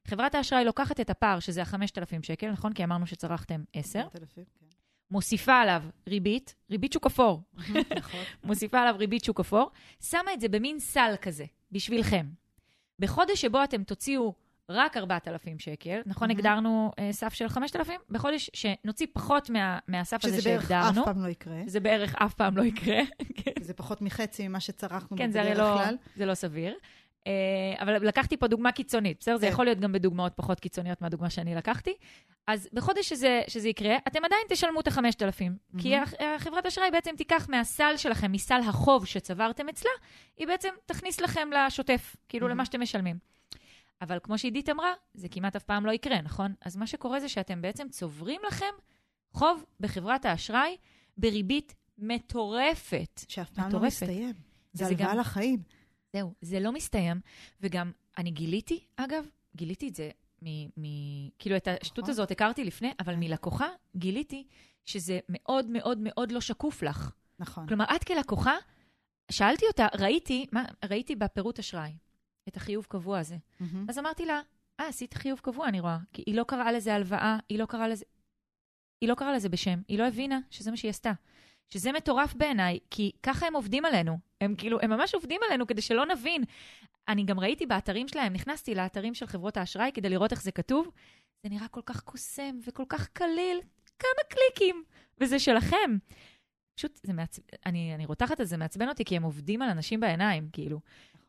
[0.07, 2.73] חברת האשראי לוקחת את הפער, שזה ה-5,000 שקל, נכון?
[2.73, 3.99] כי אמרנו שצרכתם 10.
[3.99, 4.65] 10,000, כן.
[5.11, 7.41] מוסיפה עליו ריבית, ריבית שוק אפור,
[7.97, 8.19] נכון.
[8.43, 9.71] מוסיפה עליו ריבית שוק אפור,
[10.01, 12.27] שמה את זה במין סל כזה, בשבילכם.
[12.99, 14.33] בחודש שבו אתם תוציאו
[14.69, 16.39] רק 4,000 שקל, נכון, מהמם.
[16.39, 18.01] הגדרנו אה, סף של 5,000?
[18.09, 21.57] בחודש שנוציא פחות מה, מהסף הזה שזה בערך שהגדרנו, אף פעם לא יקרה.
[21.67, 22.99] זה בערך אף פעם לא יקרה.
[23.61, 25.95] זה פחות מחצי ממה שצרכנו כן, בדרך לא, כלל.
[26.15, 26.75] זה לא סביר.
[27.23, 27.29] Uh,
[27.81, 29.37] אבל לקחתי פה דוגמה קיצונית, בסדר?
[29.37, 29.51] זה כן.
[29.51, 31.93] יכול להיות גם בדוגמאות פחות קיצוניות מהדוגמה שאני לקחתי.
[32.47, 34.99] אז בחודש שזה, שזה יקרה, אתם עדיין תשלמו את ה-5,000.
[35.77, 36.03] כי מהמם.
[36.03, 39.91] הח- החברת אשראי בעצם תיקח מהסל שלכם, מסל החוב שצברתם אצלה,
[40.37, 42.57] היא בעצם תכניס לכם לשוטף, כאילו מהמם.
[42.57, 43.36] למה שאתם משלמים.
[44.01, 46.53] אבל כמו שעידית אמרה, זה כמעט אף פעם לא יקרה, נכון?
[46.61, 48.73] אז מה שקורה זה שאתם בעצם צוברים לכם
[49.31, 50.77] חוב בחברת האשראי
[51.17, 53.21] בריבית מטורפת.
[53.27, 53.85] שאף פעם לא מטורפת.
[54.03, 54.33] מסתיים.
[54.73, 55.63] זה הלוואה גם- לחיים.
[56.13, 57.21] זהו, זה לא מסתיים,
[57.61, 60.09] וגם אני גיליתי, אגב, גיליתי את זה
[60.41, 60.47] מ...
[60.77, 62.09] מ- כאילו, את השטות נכון.
[62.09, 64.47] הזאת הכרתי לפני, אבל מלקוחה גיליתי
[64.85, 67.11] שזה מאוד מאוד מאוד לא שקוף לך.
[67.39, 67.67] נכון.
[67.67, 68.55] כלומר, את כלקוחה,
[69.31, 71.91] שאלתי אותה, ראיתי, מה, ראיתי בפירוט אשראי
[72.47, 73.37] את החיוב קבוע הזה.
[73.59, 73.85] מהמם.
[73.89, 74.41] אז אמרתי לה,
[74.79, 75.97] אה, עשית חיוב קבוע, אני רואה.
[76.13, 78.05] כי היא לא קראה לזה הלוואה, היא לא קראה לזה...
[79.01, 81.11] היא לא קראה לזה בשם, היא לא הבינה שזה מה שהיא עשתה.
[81.69, 84.17] שזה מטורף בעיניי, כי ככה הם עובדים עלינו.
[84.41, 86.43] הם כאילו, הם ממש עובדים עלינו כדי שלא נבין.
[87.07, 90.91] אני גם ראיתי באתרים שלהם, נכנסתי לאתרים של חברות האשראי כדי לראות איך זה כתוב.
[91.43, 93.59] זה נראה כל כך קוסם וכל כך קליל,
[93.99, 94.83] כמה קליקים,
[95.17, 95.97] וזה שלכם.
[96.75, 99.99] פשוט, זה מעצבן, אני, אני רותחת את זה, מעצבן אותי, כי הם עובדים על אנשים
[99.99, 100.79] בעיניים, כאילו.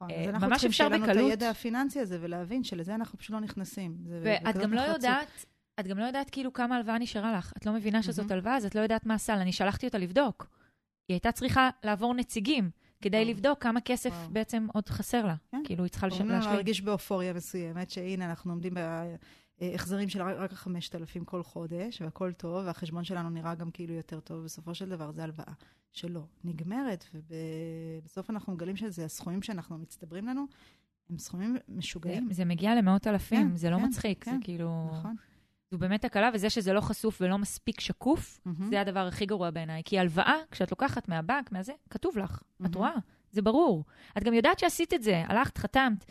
[0.01, 0.11] נכון.
[0.11, 1.31] אה, אז אנחנו ממש צריכים אפשר שיהיה לנו את בקלות.
[1.31, 3.97] הידע הפיננסי הזה ולהבין שלזה אנחנו פשוט לא נכנסים.
[4.23, 4.81] ואת גם לא.
[4.81, 5.47] יודעת,
[5.81, 7.53] את גם לא יודעת כאילו כמה הלוואה נשארה לך.
[7.57, 8.31] את לא מבינה שזאת.
[8.31, 9.33] הלוואה, אז את לא יודעת מה הסל.
[9.39, 10.47] אני שלחתי אותה לבדוק.
[11.09, 12.71] היא הייתה צריכה לעבור נציגים
[13.03, 13.25] כדי.
[13.25, 14.15] לבדוק כמה כסף.
[14.33, 15.35] בעצם עוד חסר לה.
[15.53, 15.63] כן.
[15.65, 16.55] כאילו, היא צריכה לש- גורמים לנו להשלים.
[16.55, 18.75] להרגיש באופוריה מסוימת, שהנה, אנחנו עומדים
[19.61, 24.45] החזרים של רק 5,000 כל חודש, והכל טוב, והחשבון שלנו נראה גם כאילו יותר טוב,
[24.45, 25.53] בסופו של דבר זה הלוואה
[25.93, 30.47] שלא נגמרת, ובסוף אנחנו מגלים שזה הסכומים שאנחנו מצטברים לנו,
[31.11, 32.29] הם סכומים משוגעים.
[32.29, 34.91] זה, זה מגיע למאות אלפים, כן, זה לא כן, מצחיק, כן, זה כאילו...
[34.93, 35.17] נכון.
[35.71, 38.71] זו באמת הקלה, וזה שזה לא חשוף ולא מספיק שקוף, מהמם.
[38.71, 39.83] זה הדבר הכי גרוע בעיניי.
[39.85, 42.43] כי הלוואה, כשאת לוקחת מהבנק, מהזה, כתוב לך.
[42.57, 42.75] את מהמם.
[42.75, 42.95] רואה?
[43.33, 43.85] זה ברור.
[44.19, 46.05] את גם יודעת שעשית את זה, הלכת, חתמת.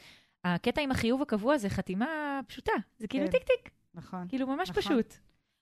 [0.56, 2.72] הקטע עם החיוב הקבוע זה חתימה פשוטה.
[2.98, 3.32] זה כאילו כן.
[3.32, 4.26] טיק טיק, נכון.
[4.30, 4.84] כאילו ממש נכון.
[4.84, 5.14] פשוט.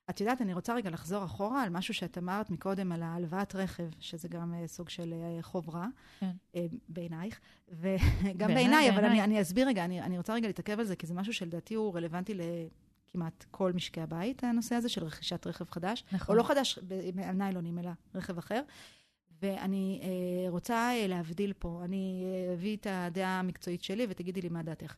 [0.09, 3.89] את יודעת, אני רוצה רגע לחזור אחורה על משהו שאת אמרת מקודם, על ההלוואת רכב,
[3.99, 5.87] שזה גם אה, סוג של אה, חוב רע,
[6.19, 6.31] כן.
[6.55, 7.39] אה, בעינייך,
[7.79, 9.23] וגם בעיניי, בעיניי, אבל בעיניי.
[9.23, 11.73] אני, אני אסביר רגע, אני, אני רוצה רגע להתעכב על זה, כי זה משהו שלדעתי
[11.73, 16.35] הוא רלוונטי לכמעט כל משקי הבית, הנושא הזה של רכישת רכב חדש, נכון.
[16.35, 16.79] או לא חדש
[17.23, 18.61] על ניילונים, אלא רכב אחר.
[19.41, 24.49] ואני אה, רוצה אה, להבדיל פה, אני אה, אביא את הדעה המקצועית שלי ותגידי לי
[24.49, 24.95] מה דעתך.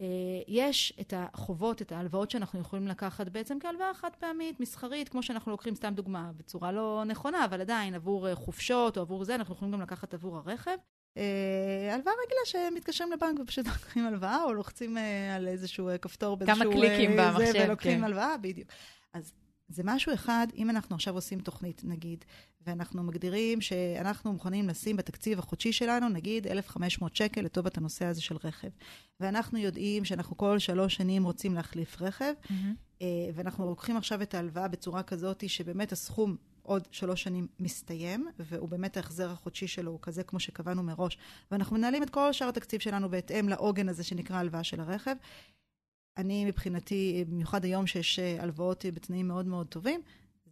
[0.00, 0.06] אה,
[0.48, 5.52] יש את החובות, את ההלוואות שאנחנו יכולים לקחת בעצם כהלוואה חד פעמית, מסחרית, כמו שאנחנו
[5.52, 9.54] לוקחים, סתם דוגמה, בצורה לא נכונה, אבל עדיין עבור אה, חופשות או עבור זה, אנחנו
[9.54, 10.76] יכולים גם לקחת עבור הרכב.
[11.16, 16.36] אה, הלוואה רגילה שמתקשרים לבנק ופשוט לוקחים הלוואה, או לוחצים אה, על איזשהו אה, כפתור
[16.36, 16.72] באיזשהו...
[16.72, 18.04] קליקים אה, במחשב, זה, ולוקחים כן.
[18.04, 18.68] הלוואה, בדיוק.
[19.12, 19.32] אז
[19.68, 22.24] זה משהו אחד, אם אנחנו עכשיו עושים תוכנית, נגיד,
[22.66, 28.36] ואנחנו מגדירים שאנחנו מוכנים לשים בתקציב החודשי שלנו, נגיד, 1,500 שקל לטובת הנושא הזה של
[28.44, 28.68] רכב.
[29.20, 32.32] ואנחנו יודעים שאנחנו כל שלוש שנים רוצים להחליף רכב.
[33.02, 38.68] אה, ואנחנו לוקחים עכשיו את ההלוואה בצורה כזאת שבאמת הסכום עוד שלוש שנים מסתיים, והוא
[38.68, 41.18] באמת ההחזר החודשי שלו הוא כזה כמו שקבענו מראש,
[41.50, 45.16] ואנחנו מנהלים את כל שאר התקציב שלנו בהתאם לעוגן הזה שנקרא הלוואה של הרכב.
[46.16, 50.00] אני מבחינתי, במיוחד היום שיש אה, הלוואות בתנאים מאוד מאוד טובים,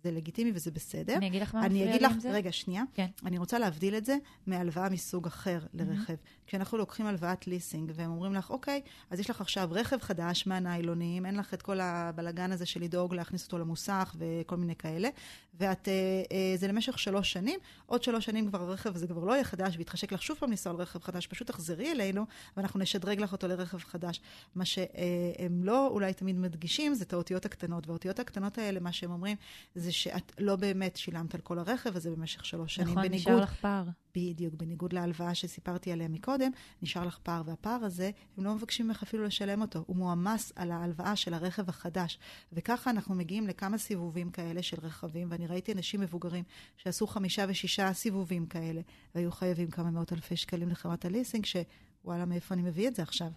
[0.03, 1.17] זה לגיטימי וזה בסדר.
[1.17, 2.31] אני אגיד לך מה מפריע לי לך, עם זה?
[2.31, 2.83] רגע, שנייה.
[2.95, 3.07] כן.
[3.27, 6.15] אני רוצה להבדיל את זה מהלוואה מסוג אחר לרכב.
[6.47, 11.27] כשאנחנו לוקחים הלוואת ליסינג, והם אומרים לך, אוקיי, אז יש לך עכשיו רכב חדש מהניילונים,
[11.27, 15.09] אין לך את כל הבלגן הזה של לדאוג להכניס אותו למוסך וכל מיני כאלה,
[15.55, 15.93] ואת, אה,
[16.33, 19.77] אה, זה למשך שלוש שנים, עוד שלוש שנים כבר הרכב הזה כבר לא יהיה חדש,
[19.77, 23.49] ויתחשק לך שוב פעם לנסוע על רכב חדש, פשוט תחזרי אלינו, ואנחנו נשדרג לך אותו
[23.49, 24.21] לרכב חדש.
[24.55, 29.11] מה שהם לא אולי תמיד מדגישים, זה את האותיות הקטנות, והאותיות הקטנות האלה, מה שהם
[29.11, 29.37] אומרים,
[29.75, 32.89] זה שאת לא באמת שילמת על כל הרכב הזה במשך שלוש שנים.
[32.89, 33.85] נכון, נשאר בניגוד לך פער.
[34.17, 36.51] בדיוק, בניגוד להלוואה שסיפרתי עליה מקודם,
[36.83, 40.71] נשאר לך פער, והפער הזה, הם לא מבקשים ממך אפילו לשלם אותו, הוא מועמס על
[40.71, 42.19] ההלוואה של הרכב החדש.
[42.53, 46.45] וככה אנחנו מגיעים לכמה סיבובים כאלה של רכבים, ואני ראיתי אנשים מבוגרים
[46.77, 48.81] שעשו חמישה ושישה סיבובים כאלה,
[49.15, 53.31] והיו חייבים כמה מאות אלפי שקלים לחברת הליסינג, שוואלה, מאיפה אני מביא את זה עכשיו?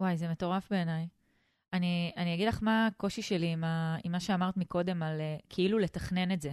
[0.00, 1.19] וואי, זה מטורף בעיניי.
[1.72, 5.42] אני, אני אגיד לך מה הקושי שלי עם, ה, עם מה שאמרת מקודם על uh,
[5.48, 6.52] כאילו לתכנן את זה.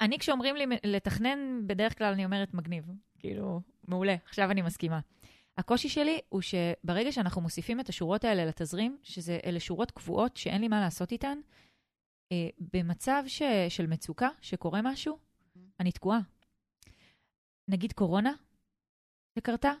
[0.00, 2.84] אני, כשאומרים לי לתכנן, בדרך כלל אני אומרת מגניב.
[3.18, 5.00] כאילו, מעולה, עכשיו אני מסכימה.
[5.58, 10.60] הקושי שלי הוא שברגע שאנחנו מוסיפים את השורות האלה לתזרים, שזה אלה שורות קבועות שאין
[10.60, 11.38] לי מה לעשות איתן,
[12.32, 15.18] אה, במצב ש, של מצוקה, שקורה משהו,
[15.80, 16.20] אני תקועה.
[17.68, 18.32] נגיד קורונה
[19.38, 19.72] שקרתה,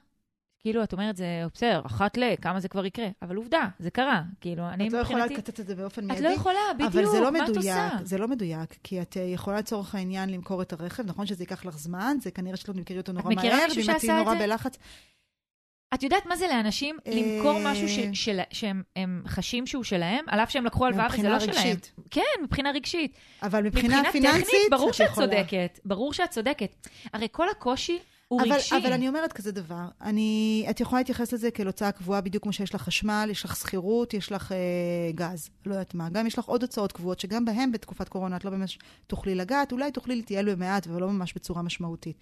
[0.62, 3.08] כאילו, את אומרת, זה בסדר, אחת ל, כמה זה כבר יקרה?
[3.22, 4.22] אבל עובדה, זה קרה.
[4.40, 5.42] כאילו, אני את לא יכולה מבחינתי...
[5.42, 6.22] לקטט את זה באופן את מיידי.
[6.22, 7.88] לא יכולה, בדיוק, אבל זה לא את מדויק, עושה?
[8.02, 11.64] זה לא מדויק, כי את אה, יכולה לצורך העניין למכור את הרכב, נכון שזה ייקח
[11.64, 13.44] לך זמן, זה כנראה שאת לא מכירי אותו נורא מהר,
[13.76, 14.34] ואם את תהיי את נורא?
[14.34, 14.78] בלחץ,
[15.94, 20.24] את יודעת מה זה לאנשים למכור אה, משהו ש, של, שהם הם חשים שהוא שלהם,
[20.28, 21.56] על אף שהם לקחו הלוואה וזה מבחינה לא שלהם?
[21.56, 21.92] רגשית.
[22.10, 23.16] כן, מבחינה רגשית.
[23.42, 25.26] אבל מבחינה מבחינה פיננסית, טכנית, ברור את שאת יכולה.
[25.26, 25.80] צודקת.
[25.84, 26.86] ברור שאת צודקת.
[27.12, 27.98] הרי כל הקושי
[28.32, 28.76] הוא אבל, רגשי.
[28.76, 32.52] אבל אני אומרת כזה דבר, אני, את יכולה להתייחס לזה כאל הוצאה קבועה בדיוק כמו
[32.52, 34.56] שיש לך חשמל, יש לך שכירות, יש לך אה,
[35.14, 36.08] גז, לא יודעת מה.
[36.08, 39.72] גם יש לך עוד הוצאות קבועות, שגם בהן בתקופת קורונה את לא ממש תוכלי לגעת,
[39.72, 42.16] אולי תוכלי להתייעל במעט, אבל לא ממש בצורה משמעותית.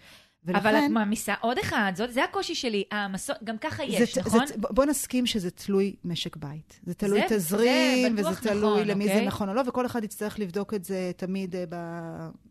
[0.49, 2.85] אבל את מעמיסה עוד אחד, זאת, זה הקושי שלי.
[2.91, 4.47] העמסות, גם ככה יש, זה, נכון?
[4.47, 6.81] זה, בוא נסכים שזה תלוי משק בית.
[6.83, 9.19] זה תלוי זה- תזרים, זה וזה תלוי נכון, למי אוקיי?
[9.21, 11.65] זה נכון או לא, וכל אחד יצטרך לבדוק את זה תמיד אה,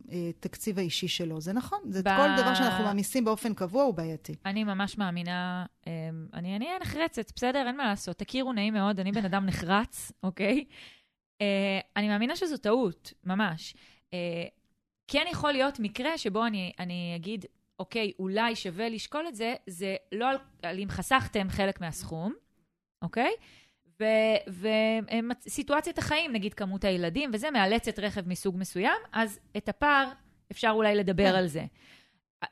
[0.09, 1.41] בתקציב האישי שלו.
[1.41, 4.35] זה נכון, זה ב- כל דבר שאנחנו מעמיסים באופן קבוע הוא בעייתי.
[4.45, 5.91] אני ממש מאמינה, אמ,
[6.33, 7.67] אני אני אהיה נחרצת, בסדר?
[7.67, 8.17] אין מה לעשות.
[8.17, 10.63] תכירו, נעים מאוד, אני בן אדם נחרץ, אוקיי?
[11.41, 13.73] אה, אני מאמינה שזו טעות, ממש.
[14.13, 14.43] אה,
[15.07, 17.45] כן יכול להיות מקרה שבו אני, אני אגיד,
[17.79, 22.33] אוקיי, אולי שווה לשקול את זה, זה לא על, על אם חסכתם חלק מהסכום,
[23.01, 23.31] אוקיי?
[25.45, 30.11] וסיטואציית החיים, נגיד כמות הילדים וזה, מאלצת רכב מסוג מסוים, אז את הפער
[30.51, 31.35] אפשר אולי לדבר כן.
[31.35, 31.65] על זה.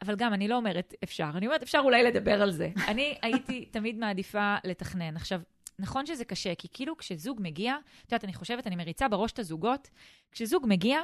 [0.02, 2.70] אבל גם, אני לא אומרת אפשר, אני אומרת אפשר אולי לדבר על זה.
[2.88, 5.16] אני הייתי תמיד מעדיפה לתכנן.
[5.16, 5.42] עכשיו,
[5.80, 9.40] נכון שזה קשה, כי כאילו כשזוג מגיע, את יודעת, אני חושבת, אני מריצה בראש את
[9.40, 9.90] הזוגות,
[10.32, 11.00] כשזוג מגיע,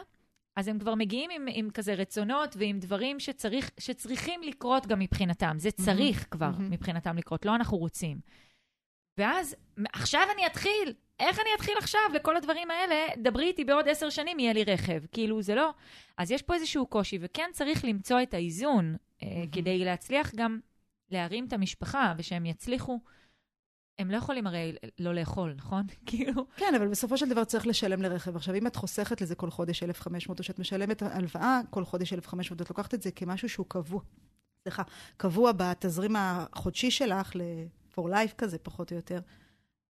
[0.56, 5.56] אז הם כבר מגיעים עם, עם כזה רצונות ועם דברים שצריך, שצריכים לקרות גם מבחינתם.
[5.58, 6.72] זה צריך כבר מהמם.
[6.72, 8.18] מבחינתם לקרות, לא אנחנו רוצים.
[9.18, 9.56] ואז,
[9.94, 12.96] עכשיו אני אתחיל, איך אני אתחיל עכשיו לכל הדברים האלה?
[13.18, 15.04] דברי איתי בעוד עשר שנים, יהיה לי רכב.
[15.12, 15.74] כאילו, זה לא...
[16.18, 19.26] אז יש פה איזשהו קושי, וכן צריך למצוא את האיזון mm-hmm.
[19.52, 20.60] כדי להצליח גם
[21.12, 23.00] להרים את המשפחה, ושהם יצליחו.
[24.00, 25.86] הם לא יכולים הרי לא לאכול, נכון?
[26.06, 26.46] כאילו...
[26.58, 28.36] כן, אבל בסופו של דבר צריך לשלם לרכב.
[28.36, 32.62] עכשיו, אם את חוסכת לזה כל חודש 1,500, או שאת משלמת הלוואה כל חודש 1,500,
[32.62, 34.02] את לוקחת את זה כמשהו שהוא קבוע.
[34.64, 34.84] סליחה,
[35.18, 39.20] קבוע בתזרים החודשי שלך, ל-for life כזה, פחות או יותר.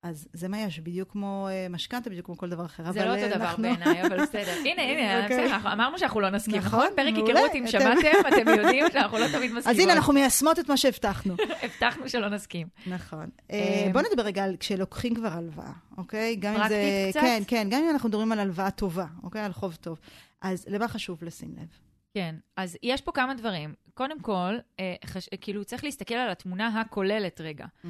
[0.03, 2.91] אז זה מה יש, בדיוק כמו uh, משכנתה, בדיוק כמו כל דבר אחר.
[2.91, 4.55] זה לא אותו דבר בעיניי, אבל בסדר.
[4.65, 5.55] הנה, הנה, אוקיי.
[5.55, 6.79] אמרנו שאנחנו לא נסכים, נכון?
[6.79, 6.95] נכון?
[6.95, 9.65] פרק היכרות, אם שמעתם, אתם יודעים שאנחנו לא תמיד מסכימות.
[9.67, 11.35] אז הנה, אנחנו מיישמות את מה שהבטחנו.
[11.63, 12.67] הבטחנו שלא נסכים.
[12.87, 13.29] נכון.
[13.51, 16.39] אה, בואו נדבר רגע על כשלוקחים כבר הלוואה, אוקיי?
[16.41, 16.69] פרקטית
[17.09, 17.19] קצת?
[17.21, 19.41] כן, כן, גם אם אנחנו מדברים על הלוואה טובה, אוקיי?
[19.41, 19.99] על חוב טוב.
[20.41, 21.67] אז למה חשוב לשים לב?
[22.13, 23.73] כן, אז יש פה כמה דברים.
[23.93, 25.29] קודם כל, אה, חש...
[25.41, 27.65] כאילו, צריך להסתכל על התמונה הכוללת רגע.
[27.65, 27.87] Mm-hmm.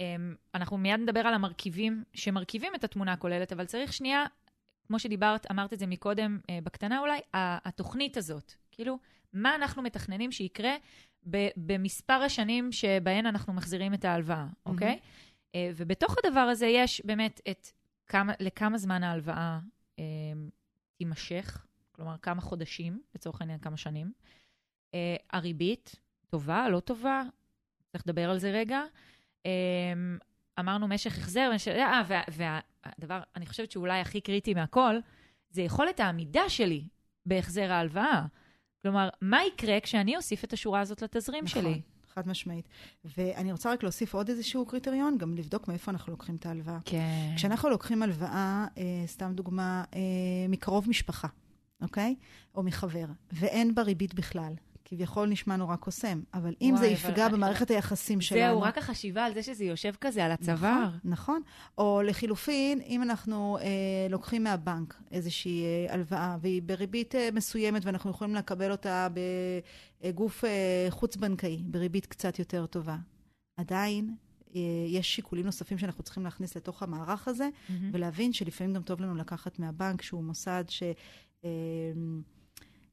[0.00, 0.16] אה,
[0.54, 4.24] אנחנו מיד נדבר על המרכיבים שמרכיבים את התמונה הכוללת, אבל צריך שנייה,
[4.86, 8.52] כמו שדיברת, אמרת את זה מקודם, אה, בקטנה אולי, התוכנית הזאת.
[8.70, 8.98] כאילו,
[9.32, 10.72] מה אנחנו מתכננים שיקרה
[11.30, 14.70] ב- במספר השנים שבהן אנחנו מחזירים את ההלוואה, mm-hmm.
[14.70, 14.98] אוקיי?
[15.54, 17.68] אה, ובתוך הדבר הזה יש באמת את
[18.06, 19.58] כמה, לכמה זמן ההלוואה
[19.98, 20.04] אה,
[20.96, 21.66] תימשך.
[21.96, 24.12] כלומר, כמה חודשים, לצורך העניין כמה שנים.
[24.92, 24.96] Uh,
[25.32, 27.22] הריבית, טובה, לא טובה,
[27.92, 28.82] צריך לדבר על זה רגע.
[29.46, 29.48] Um,
[30.60, 31.72] אמרנו משך החזר, משך...
[31.72, 34.96] אה, וה, והדבר, אני חושבת שאולי הכי קריטי מהכל,
[35.50, 36.88] זה יכולת העמידה שלי
[37.26, 38.26] בהחזר ההלוואה.
[38.82, 41.62] כלומר, מה יקרה כשאני אוסיף את השורה הזאת לתזרים נכון.
[41.62, 41.80] שלי?
[42.14, 42.68] חד משמעית.
[43.04, 46.78] ואני רוצה רק להוסיף עוד איזשהו קריטריון, גם לבדוק מאיפה אנחנו לוקחים את ההלוואה.
[46.84, 47.32] כן.
[47.36, 50.00] כשאנחנו לוקחים הלוואה, אה, סתם דוגמה, אה,
[50.48, 51.28] מקרוב משפחה,
[51.82, 52.14] אוקיי?
[52.54, 54.54] או מחבר, ואין בה ריבית בכלל.
[54.88, 57.76] כביכול נשמע נורא קוסם, אבל אם וואי, זה יפגע במערכת אני...
[57.76, 58.40] היחסים שלנו...
[58.40, 60.84] זהו, רק החשיבה על זה שזה יושב כזה על הצוואר.
[60.84, 61.42] נכון, נכון.
[61.78, 63.64] או לחילופין, אם אנחנו אה,
[64.10, 69.08] לוקחים מהבנק איזושהי אה, הלוואה, והיא בריבית אה, מסוימת, ואנחנו יכולים לקבל אותה
[70.04, 72.96] בגוף אה, חוץ-בנקאי, בריבית קצת יותר טובה,
[73.56, 74.14] עדיין
[74.56, 77.72] אה, יש שיקולים נוספים שאנחנו צריכים להכניס לתוך המערך הזה, mm-hmm.
[77.92, 80.82] ולהבין שלפעמים גם טוב לנו לקחת מהבנק, שהוא מוסד ש...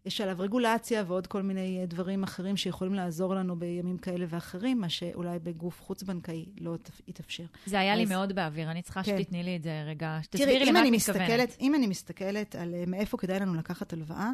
[0.05, 4.81] יש עליו רגולציה ועוד כל מיני אה, דברים אחרים שיכולים לעזור לנו בימים כאלה ואחרים,
[4.81, 6.75] מה שאולי בגוף חוץ-בנקאי לא
[7.07, 7.43] יתאפשר.
[7.65, 7.99] זה היה אז...
[7.99, 9.17] לי מאוד באוויר, אני צריכה כן.
[9.17, 11.57] שתתני לי את זה רגע, שתסבירי לי מה את מתכוונת.
[11.61, 14.31] אם אני מסתכלת על אה, מאיפה כדאי לנו לקחת הלוואה,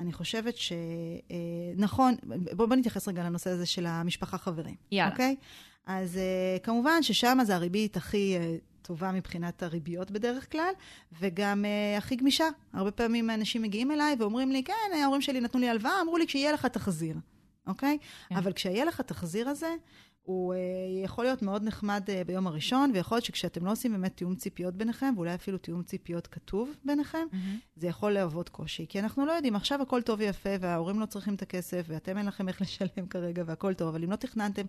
[0.00, 4.74] אני חושבת שנכון, אה, בואו בוא נתייחס רגע לנושא הזה של המשפחה חברים.
[4.92, 5.10] יאללה.
[5.10, 5.36] אוקיי?
[5.86, 6.18] אז
[6.62, 8.36] כמובן ששם זה הריבית הכי
[8.82, 10.72] טובה מבחינת הריביות בדרך כלל,
[11.20, 12.44] וגם uh, הכי גמישה.
[12.72, 16.26] הרבה פעמים אנשים מגיעים אליי ואומרים לי, כן, ההורים שלי נתנו לי הלוואה, אמרו לי,
[16.26, 17.16] כשיהיה לך תחזיר,
[17.66, 17.98] אוקיי?
[18.28, 18.36] כן.
[18.36, 19.74] אבל כשיהיה לך תחזיר הזה,
[20.22, 20.56] הוא uh,
[21.04, 25.14] יכול להיות מאוד נחמד ביום הראשון, ויכול להיות שכשאתם לא עושים באמת תיאום ציפיות ביניכם,
[25.16, 27.36] ואולי אפילו תיאום ציפיות כתוב ביניכם, mm-hmm.
[27.76, 28.86] זה יכול להוות קושי.
[28.88, 32.26] כי אנחנו לא יודעים, עכשיו הכל טוב ויפה, וההורים לא צריכים את הכסף, ואתם אין
[32.26, 34.66] לכם איך לשלם כרגע, והכל טוב, אבל אם לא תכננתם אה,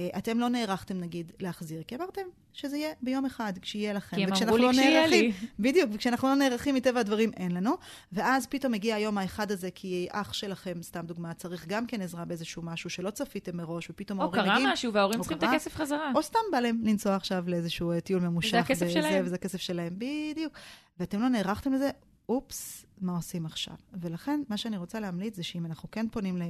[0.00, 4.16] אתם לא נערכתם, נגיד, להחזיר, כי אמרתם שזה יהיה ביום אחד, כשיהיה לכם.
[4.16, 5.32] כי הם אמרו לי לא כשיהיה לי.
[5.58, 7.74] בדיוק, וכשאנחנו לא נערכים מטבע הדברים, אין לנו.
[8.12, 12.24] ואז פתאום מגיע היום האחד הזה, כי אח שלכם, סתם דוגמה, צריך גם כן עזרה
[12.24, 14.56] באיזשהו משהו שלא צפיתם מראש, ופתאום ההורים מגיעים...
[14.56, 16.12] או קרה משהו וההורים צריכים את הכסף חזרה.
[16.14, 18.50] או סתם בא להם לנסוע עכשיו לאיזשהו אה, טיול ממושך.
[18.50, 19.24] זה הכסף שלהם.
[19.24, 20.52] וזה הכסף שלהם, בדיוק.
[21.00, 21.90] ואתם לא נערכתם לזה,
[22.28, 23.74] אופס, מה עושים עכשיו?
[23.92, 26.42] ולכן, מה שאני רוצה להמליץ זה שאם אנחנו כן פונים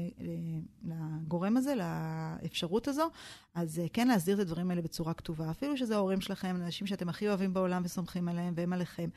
[0.82, 3.10] לגורם הזה, לאפשרות הזו,
[3.54, 5.50] אז אה, כן להסדיר את הדברים האלה בצורה כתובה.
[5.50, 9.08] אפילו שזה ההורים שלכם, אנשים שאתם הכי אוהבים בעולם וסומכים עליהם, והם עליכם.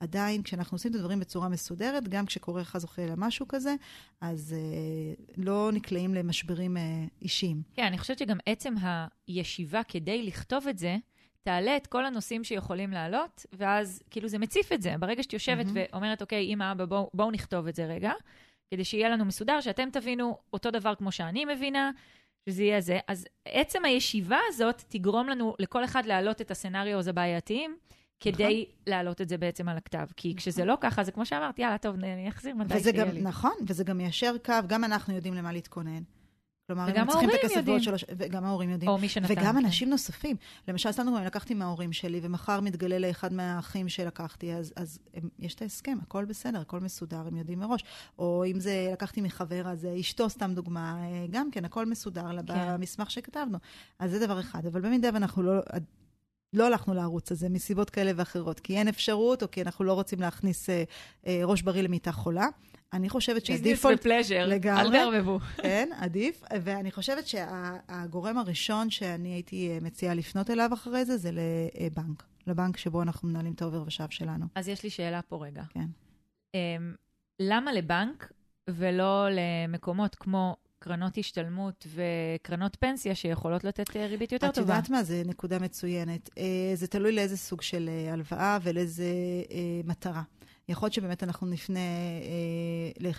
[0.00, 3.74] עדיין, כשאנחנו עושים את הדברים בצורה מסודרת, גם כשקורה חס וחלילה משהו כזה,
[4.20, 6.82] אז אה, לא נקלעים למשברים אה,
[7.22, 7.62] אישיים.
[7.74, 8.74] כן, אני חושבת שגם עצם
[9.26, 10.96] הישיבה כדי לכתוב את זה,
[11.42, 14.94] תעלה את כל הנושאים שיכולים לעלות, ואז כאילו זה מציף את זה.
[14.98, 15.92] ברגע שאת יושבת mm-hmm.
[15.92, 18.12] ואומרת, אוקיי, אמא, אבא, בואו בוא נכתוב את זה רגע,
[18.74, 21.90] כדי שיהיה לנו מסודר, שאתם תבינו אותו דבר כמו שאני מבינה,
[22.48, 22.98] שזה יהיה זה.
[23.08, 27.76] אז עצם הישיבה הזאת תגרום לנו, לכל אחד להעלות את הסצנריו הבעייתיים,
[28.20, 28.82] כדי נכון.
[28.86, 30.06] להעלות את זה בעצם על הכתב.
[30.16, 30.38] כי נכון.
[30.38, 33.20] כשזה לא ככה, זה כמו שאמרת, יאללה, טוב, אני אחזיר מתי שיהיה לי.
[33.20, 36.02] נכון, וזה גם מיישר קו, גם אנחנו יודעים למה להתכונן.
[36.74, 38.04] כלומר, הם צריכים את הכסף בעוד שלוש...
[38.16, 38.90] וגם ההורים יודעים.
[38.90, 39.32] או מי שנתן.
[39.32, 39.64] וגם כן.
[39.64, 40.36] אנשים נוספים.
[40.68, 45.54] למשל, סתם דוגמא, לקחתי מההורים שלי, ומחר מתגלה לאחד מהאחים שלקחתי, אז, אז הם, יש
[45.54, 47.84] את ההסכם, הכל בסדר, הכל מסודר, הם יודעים מראש.
[48.18, 52.76] או אם זה לקחתי מחבר, אז אשתו, סתם דוגמה, אה, גם כן, הכל מסודר כן.
[52.76, 53.58] במסמך שכתבנו.
[53.98, 54.66] אז זה דבר אחד.
[54.66, 55.52] אבל במידה ואנחנו לא...
[56.52, 60.20] לא הלכנו לערוץ הזה מסיבות כאלה ואחרות, כי אין אפשרות, או כי אנחנו לא רוצים
[60.20, 60.84] להכניס אה,
[61.26, 62.46] אה, ראש בריא למיטה חולה.
[62.92, 64.00] אני חושבת ביזנס שהדיפולט...
[64.00, 64.80] ופלז'ר, לגמרי.
[64.80, 65.38] אל תערבבו.
[65.56, 66.42] כן, עדיף.
[66.62, 71.30] ואני חושבת שהגורם הראשון שאני הייתי אה, מציעה לפנות אליו אחרי זה, זה
[71.80, 72.22] לבנק.
[72.46, 74.46] לבנק שבו אנחנו מנהלים את העובר ושב שלנו.
[74.54, 75.62] אז יש לי שאלה פה רגע.
[75.70, 75.86] כן.
[76.54, 76.94] אמ,
[77.40, 78.32] למה לבנק
[78.70, 84.74] ולא למקומות כמו קרנות השתלמות וקרנות פנסיה שיכולות לתת אה, ריבית יותר את טובה?
[84.74, 85.02] יודעת מה?
[85.02, 86.30] זו נקודה מצוינת.
[86.38, 89.04] אה, זה תלוי לאיזה סוג של אה, הלוואה ולאיזה
[89.84, 90.22] מטרה.
[90.68, 93.10] יכול להיות שבאמת אנחנו נפנה אה,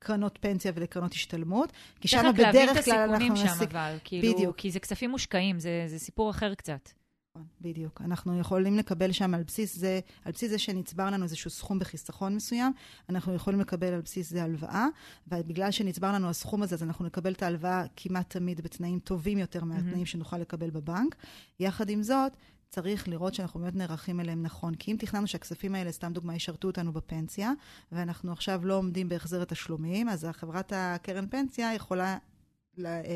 [0.00, 3.64] לקרנות פנסיה ולקרנות השתלמות, כי שם צריך להבין את בדרך כלל אנחנו הסיכונים שם.
[3.70, 3.96] אבל.
[4.04, 4.56] כאילו, בדיוק.
[4.56, 6.88] כי זה כספים מושקעים, זה, זה סיפור אחר קצת.
[7.36, 8.00] נכון, בדיוק.
[8.04, 12.36] אנחנו יכולים לקבל שם על בסיס זה, על בסיס זה שנצבר לנו איזשהו סכום בחיסכון
[12.36, 12.72] מסוים,
[13.08, 14.86] אנחנו יכולים לקבל על בסיס זה הלוואה,
[15.28, 19.64] ובגלל שנצבר לנו הסכום הזה, אז אנחנו נקבל את ההלוואה כמעט תמיד בתנאים טובים יותר
[19.64, 21.16] מהתנאים שנוכל לקבל בבנק.
[21.60, 22.32] יחד עם זאת,
[22.70, 24.74] צריך לראות שאנחנו באמת נערכים אליהם נכון.
[24.74, 27.52] כי אם תכננו שהכספים האלה, סתם דוגמה, ישרתו אותנו בפנסיה,
[27.92, 32.18] ואנחנו עכשיו לא עומדים בהחזר התשלומים, אז החברת הקרן פנסיה יכולה לה-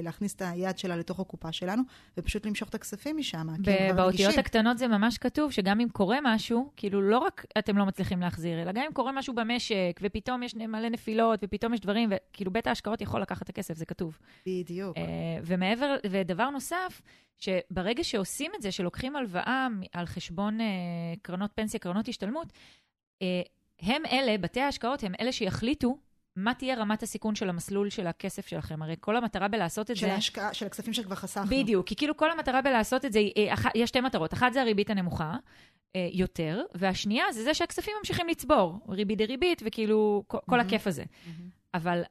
[0.02, 1.82] להכניס את היד שלה לתוך הקופה שלנו,
[2.16, 3.46] ופשוט למשוך את הכספים משם.
[3.60, 4.38] ב- באותיות.
[4.38, 8.62] הקטנות זה ממש כתוב שגם אם קורה משהו, כאילו לא רק אתם לא מצליחים להחזיר,
[8.62, 12.66] אלא גם אם קורה משהו במשק, ופתאום יש מלא נפילות, ופתאום יש דברים, וכאילו בית
[12.66, 14.18] ההשקעות יכול לקחת את הכסף, זה כתוב.
[14.46, 14.96] בדיוק.
[14.96, 15.02] אה,
[15.44, 17.02] ומעבר, ודבר נוסף,
[17.38, 20.66] שברגע שעושים את זה, שלוקחים הלוואה על חשבון אה,
[21.22, 22.52] קרנות פנסיה, קרנות השתלמות,
[23.22, 23.42] אה,
[23.80, 25.96] הם אלה, בתי ההשקעות, הם אלה שיחליטו
[26.36, 28.82] מה תהיה רמת הסיכון של המסלול של הכסף שלכם.
[28.82, 30.12] הרי כל המטרה בלעשות את של זה...
[30.14, 31.46] ההשקעה, של הכספים שכבר חסכנו.
[31.46, 34.34] בדיוק, כי כאילו כל המטרה בלעשות את זה, היא- אה, אח- יש שתי מטרות.
[34.34, 35.36] אחת זה הריבית הנמוכה
[35.96, 40.66] אה, יותר, והשנייה זה זה שהכספים ממשיכים לצבור, ריבית דריבית, וכאילו כל, כל מהמם.
[40.66, 41.04] הכיף הזה.
[41.26, 41.48] מהמם.
[41.74, 42.02] אבל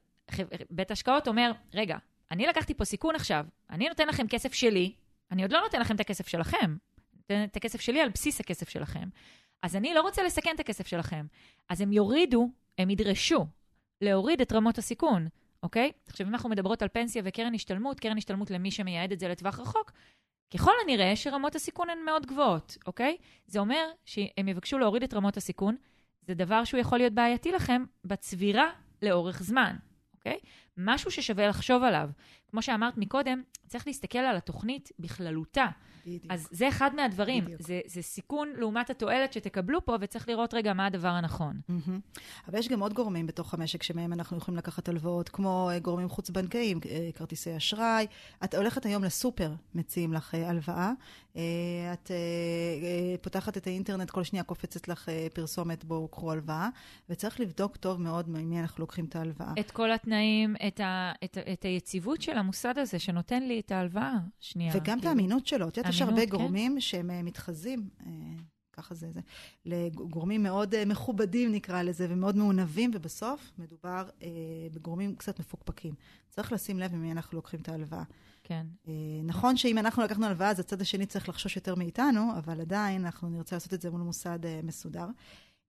[0.69, 1.97] בית השקעות אומר, רגע,
[2.31, 4.93] אני לקחתי פה סיכון עכשיו, אני נותן לכם כסף שלי,
[5.31, 6.75] אני עוד לא נותן לכם את הכסף שלכם,
[7.17, 9.09] נותן את הכסף שלי על בסיס הכסף שלכם,
[9.61, 11.25] אז אני לא רוצה לסכן את הכסף שלכם.
[11.69, 13.45] אז הם יורידו, הם ידרשו
[14.01, 15.27] להוריד את רמות הסיכון,
[15.63, 15.91] אוקיי?
[16.07, 19.59] עכשיו, אם אנחנו מדברות על פנסיה וקרן השתלמות, קרן השתלמות למי שמייעד את זה לטווח
[19.59, 19.91] רחוק,
[20.53, 23.17] ככל הנראה שרמות הסיכון הן מאוד גבוהות, אוקיי?
[23.47, 25.75] זה אומר שהם יבקשו להוריד את רמות הסיכון,
[26.21, 28.69] זה דבר שהוא יכול להיות בעייתי לכם בצבירה
[29.01, 29.75] לאורך זמן,
[30.13, 30.37] אוקיי?
[30.77, 32.09] משהו ששווה לחשוב עליו.
[32.51, 35.65] כמו שאמרת מקודם, צריך להסתכל על התוכנית בכללותה.
[36.05, 36.23] בדיוק.
[36.29, 37.45] אז זה אחד מהדברים.
[37.45, 37.61] בדיוק.
[37.61, 41.61] זה, זה סיכון לעומת התועלת שתקבלו פה, וצריך לראות רגע מה הדבר הנכון.
[41.67, 41.99] מהמם.
[42.47, 46.09] אבל יש גם עוד גורמים בתוך המשק שמהם אנחנו יכולים לקחת הלוואות, כמו אה, גורמים
[46.09, 48.07] חוץ-בנקאיים, אה, כרטיסי אשראי.
[48.43, 50.91] את הולכת היום לסופר, מציעים לך אה, הלוואה.
[51.35, 51.43] אה,
[51.93, 52.11] את
[53.21, 56.69] פותחת את האינטרנט, כל שנייה קופצת לך פרסומת, בואו קחו הלוואה,
[57.09, 59.53] וצריך לבדוק טוב מאוד ממי אנחנו לוקחים את ההלוואה.
[59.59, 64.17] את כל התנאים, את, ה, את, את היציבות של המוסד הזה שנותן לי את ההלוואה.
[64.39, 64.73] שנייה.
[64.75, 65.09] וגם את כאילו.
[65.09, 65.67] האמינות שלו.
[65.67, 66.29] את יודעת, יש הרבה כן.
[66.29, 68.11] גורמים שהם אה, מתחזים, אה,
[68.73, 69.19] ככה זה, זה,
[69.65, 74.29] לגורמים מאוד אה, מכובדים נקרא לזה, ומאוד מעונבים, ובסוף מדובר אה,
[74.73, 75.93] בגורמים קצת מפוקפקים.
[76.29, 78.03] צריך לשים לב ממי אנחנו לוקחים את ההלוואה.
[78.43, 78.65] כן.
[78.87, 83.05] אה, נכון שאם אנחנו לקחנו הלוואה, אז הצד השני צריך לחשוש יותר מאיתנו, אבל עדיין
[83.05, 85.07] אנחנו נרצה לעשות את זה מול מוסד אה, מסודר.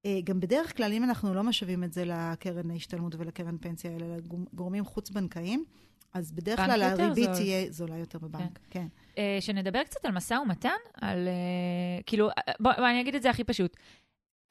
[0.07, 4.07] אה, גם בדרך כלל, אם אנחנו לא משווים את זה לקרן ההשתלמות ולקרן פנסיה, אלא
[4.17, 5.65] לגורמים חוץ-בנקאיים,
[6.13, 7.35] אז בדרך כלל הריבית זול.
[7.35, 8.59] תהיה זולה יותר בבנק.
[8.71, 8.87] כן.
[9.19, 10.69] אה, שנדבר קצת על משא ומתן,
[11.01, 11.29] על...
[11.29, 13.77] אה, כאילו, אה, בוא, בוא, אני אגיד את זה הכי פשוט.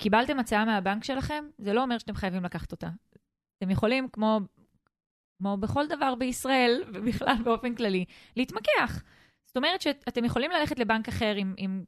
[0.02, 2.90] קיבלתם הצעה מהבנק שלכם, זה לא אומר שאתם חייבים לקחת אותה.
[3.58, 4.40] אתם יכולים, כמו,
[5.38, 9.04] כמו בכל דבר בישראל, ובכלל באופן כללי, להתמקח.
[9.46, 11.84] זאת אומרת שאתם יכולים ללכת לבנק אחר, אם, אם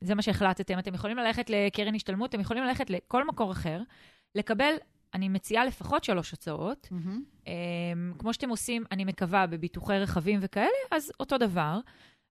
[0.00, 3.82] זה מה שהחלטתם, אתם יכולים ללכת לקרן השתלמות, אתם יכולים ללכת לכל מקור אחר,
[4.34, 4.74] לקבל,
[5.14, 7.22] אני מציעה לפחות שלוש הצעות, מהמם.
[7.44, 7.48] Um,
[8.18, 11.78] כמו שאתם עושים, אני מקווה, בביטוחי רכבים וכאלה, אז אותו דבר.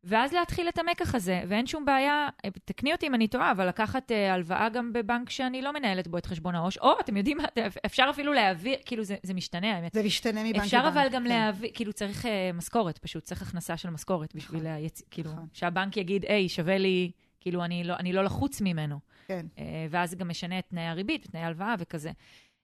[0.04, 3.68] ואז להתחיל את המקח הזה, ואין שום בעיה, אה, תקני אותי אם אני טועה, אבל
[3.68, 7.38] לקחת uh, הלוואה גם בבנק שאני לא מנהלת בו את חשבון העו"ש, או אתם יודעים
[7.38, 7.44] מה,
[7.86, 9.94] אפשר אפילו להעביר, כאילו זה, זה משתנה, האמת.
[9.94, 10.64] זה משתנה מבנק לבנק.
[10.64, 11.30] אפשר אבל גם כן.
[11.30, 14.72] להעביר, כאילו צריך uh, משכורת פשוט, צריך הכנסה של משכורת בשביל, נכון.
[14.74, 15.02] היצ...
[15.12, 15.48] כאילו, נכון.
[15.54, 19.00] שהבנק יגיד, היי, שווה לי, כאילו, אני לא, אני לא לחוץ ממנו.
[19.28, 19.46] כן.
[19.60, 22.12] אה, ואז גם משנה את תנאי הריבית ותנאי ההלוואה וכזה.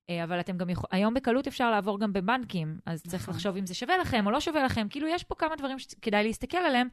[0.09, 0.89] אה, אבל אתם גם יכול...
[0.91, 3.33] היום בקלות אפשר לעבור גם בבנקים, אז צריך נכון.
[3.33, 4.87] לחשוב אם זה שווה לכם או לא שווה לכם.
[4.89, 6.87] כאילו, יש פה כמה דברים שכדאי להסתכל עליהם.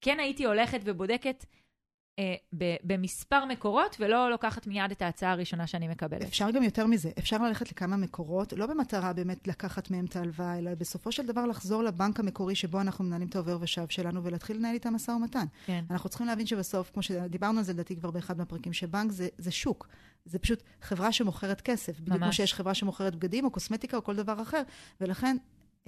[0.00, 1.44] כן הייתי הולכת ובודקת
[2.18, 6.22] אה, ב- במספר מקורות, ולא לוקחת מיד את ההצעה הראשונה שאני מקבלת.
[6.22, 10.58] אפשר גם יותר מזה, אפשר ללכת לכמה מקורות, לא במטרה באמת לקחת מהם את ההלוואה,
[10.58, 14.56] אלא בסופו של דבר לחזור לבנק המקורי שבו אנחנו מנהלים את העובר ושב שלנו ולהתחיל
[14.56, 15.44] לנהל איתם משא ומתן.
[15.66, 15.84] כן.
[15.90, 19.50] אנחנו צריכים להבין שבסוף, כמו שדיברנו על זה לדעתי כבר באחד מהפרקים, שבנק זה, זה
[19.50, 19.88] שוק.
[20.24, 21.92] זה פשוט חברה שמוכרת כסף.
[22.00, 22.36] בדיוק כמו ממש.
[22.36, 24.62] שיש חברה שמוכרת בגדים או קוסמטיקה או כל דבר אחר.
[25.00, 25.36] ולכן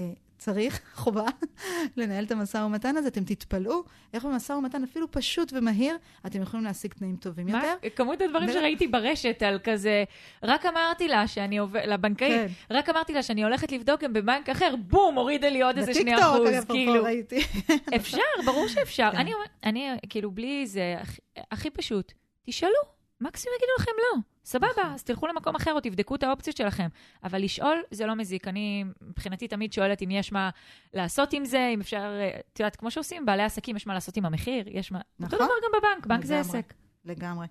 [0.01, 1.25] אה, צריך, חובה,
[1.97, 3.09] לנהל את המשא ומתן הזה.
[3.09, 3.83] אתם תתפלאו
[4.15, 7.65] איך במשא ומתן אפילו פשוט ומהיר, אתם יכולים להשיג תנאים טובים מה?
[7.67, 7.89] יותר.
[7.97, 10.05] כמות הדברים ו- שראיתי ברשת על כזה,
[10.43, 12.75] רק אמרתי לה שאני עובד, לבנקאית, כן.
[12.75, 16.21] רק אמרתי לה שאני הולכת לבדוק הם בבנק אחר, בום, הורידה לי עוד איזה שני
[16.21, 17.05] אחוז, כאילו.
[17.05, 17.41] ראיתי.
[17.97, 19.11] אפשר, ברור שאפשר.
[19.13, 19.17] כן.
[19.17, 19.33] אני
[19.65, 20.97] אני, כאילו, בלי זה,
[21.51, 22.13] הכי פשוט,
[22.47, 24.21] תשאלו, מקסימום יגידו לכם לא.
[24.45, 24.95] סבבה.
[24.95, 26.89] אז תלכו למקום אחר או תבדקו את האופציות שלכם.
[27.25, 28.49] אבל לשאול זה לא מזיק.
[28.49, 30.51] אני, מבחינתי, תמיד שואלת אם יש מה
[30.95, 34.17] לעשות עם זה, אם אפשר, אה, את יודעת, כמו שעושים בעלי עסקים, יש מה לעשות
[34.17, 34.99] עם המחיר, יש מה...
[34.99, 35.39] אותו נכון.
[35.39, 36.59] דבר גם בבנק, בנק זה לגמרי.
[36.59, 36.75] עסק.
[37.05, 37.47] לגמרי.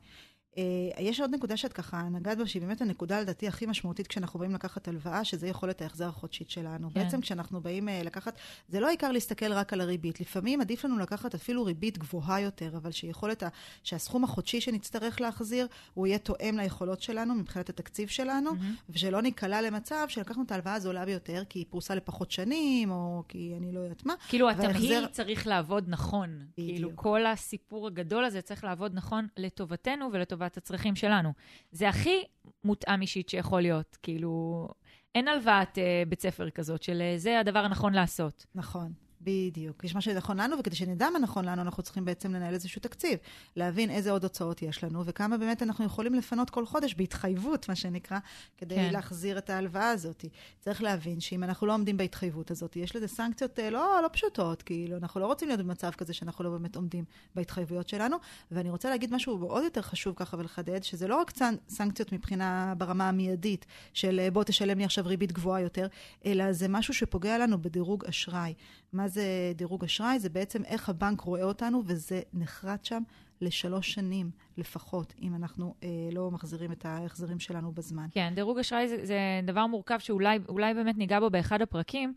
[0.60, 4.40] Uh, יש עוד נקודה שאת ככה נגעת בה, שהיא באמת הנקודה לדעתי הכי משמעותית כשאנחנו
[4.40, 6.90] באים לקחת הלוואה, שזה יכולת ההחזר החודשית שלנו.
[6.94, 7.04] כן.
[7.04, 8.38] בעצם כשאנחנו באים uh, לקחת,
[8.68, 10.22] זה לא העיקר להסתכל רק על הריבית.
[10.22, 13.44] לפעמים עדיף לנו לקחת אפילו ריבית גבוהה יותר, אבל שיכולת,
[13.84, 18.76] שהסכום החודשי שנצטרך להחזיר, הוא יהיה תואם ליכולות שלנו מבחינת התקציב שלנו, מהמם.
[18.90, 23.54] ושלא ניקלע למצב שלקחנו את ההלוואה הזולה ביותר, כי היא פרוסה לפחות שנים, או כי
[23.58, 24.14] אני לא יודעת מה.
[24.28, 26.30] כאילו, התמהיל צריך לעבוד נכון.
[26.58, 26.70] בדיוק.
[26.70, 31.34] כאילו, כל הסיפור הגדול הזה צריך לעבוד נכון לטובתנו ולטובת הצרכים שלנו.
[31.72, 32.24] זה הכי
[32.64, 33.98] מותאם אישית שיכול להיות.
[34.04, 34.68] כאילו,
[35.16, 38.46] אין הלוואת אה, בית ספר כזאת של אה, זה הדבר הנכון לעשות.
[38.56, 39.84] נכון, בדיוק.
[39.84, 43.20] יש מה שנכון לנו, וכדי שנדע מה נכון לנו, אנחנו צריכים בעצם לנהל איזשהו תקציב.
[43.56, 47.76] להבין איזה עוד הוצאות יש לנו, וכמה באמת אנחנו יכולים לפנות כל חודש בהתחייבות, מה
[47.76, 48.20] שנקרא,
[48.58, 48.94] כדי כן.
[48.94, 50.26] להחזיר את ההלוואה הזאת.
[50.60, 54.62] צריך להבין שאם אנחנו לא עומדים בהתחייבות הזאת, יש לזה סנקציות אה, לא, לא פשוטות,
[54.62, 57.06] כאילו, אנחנו לא רוצים להיות במצב כזה שאנחנו לא באמת עומדים
[57.36, 58.18] בהתחייבויות שלנו.
[58.52, 62.74] ואני רוצה להגיד משהו עוד יותר חשוב ככה ולחדד, שזה לא רק סנ- סנקציות מבחינה
[62.78, 65.88] ברמה המיידית, של אה, בוא תשלם לי עכשיו ריבית גבוהה יותר,
[66.26, 68.54] אלא זה משהו שפוגע לנו בדירוג אשראי.
[68.94, 70.20] מה זה דירוג אשראי?
[70.20, 73.04] זה בעצם איך הבנק רואה אותנו, וזה נחרט שם
[73.42, 78.08] לשלוש שנים לפחות, אם אנחנו אה, לא מחזירים את ההחזרים שלנו בזמן.
[78.12, 82.14] כן, דירוג אשראי זה, זה דבר מורכב שאולי אולי באמת ניגע בו באחד הפרקים,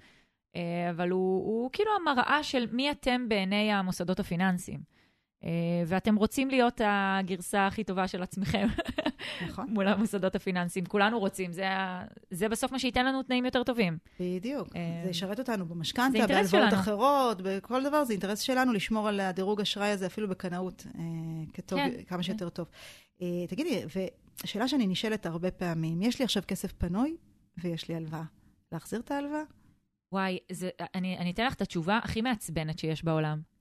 [0.56, 4.91] אה, אבל הוא, הוא כאילו המראה של מי אתם בעיני המוסדות הפיננסיים.
[5.44, 5.50] אה,
[5.86, 8.68] ואתם רוצים להיות הגרסה הכי טובה של עצמכם
[9.48, 9.66] נכון?
[9.70, 10.86] מול המוסדות הפיננסיים.
[10.86, 11.66] כולנו רוצים, זה,
[12.30, 13.98] זה בסוף מה שייתן לנו תנאים יותר טובים.
[14.20, 14.68] בדיוק.
[14.76, 16.72] אה, זה ישרת אותנו במשכנתה, בהלוואות.
[16.74, 21.02] אחרות, בכל דבר, זה אינטרס שלנו לשמור על הדירוג אשראי הזה אפילו בקנאות, אה,
[21.52, 22.22] כטוב, כן, כמה כן.
[22.22, 22.68] שיותר טוב.
[23.22, 23.82] אה, תגידי,
[24.44, 27.16] ושאלה שאני נשאלת הרבה פעמים, יש לי עכשיו כסף פנוי
[27.58, 28.24] ויש לי הלוואה.
[28.72, 29.42] להחזיר את ההלוואה?
[30.12, 33.51] וואי, זה, אני, אני אתן לך את התשובה הכי מעצבנת שיש בעולם.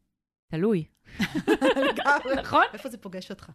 [0.51, 0.85] תלוי.
[2.37, 2.63] נכון?
[2.73, 3.49] איפה זה פוגש אותך?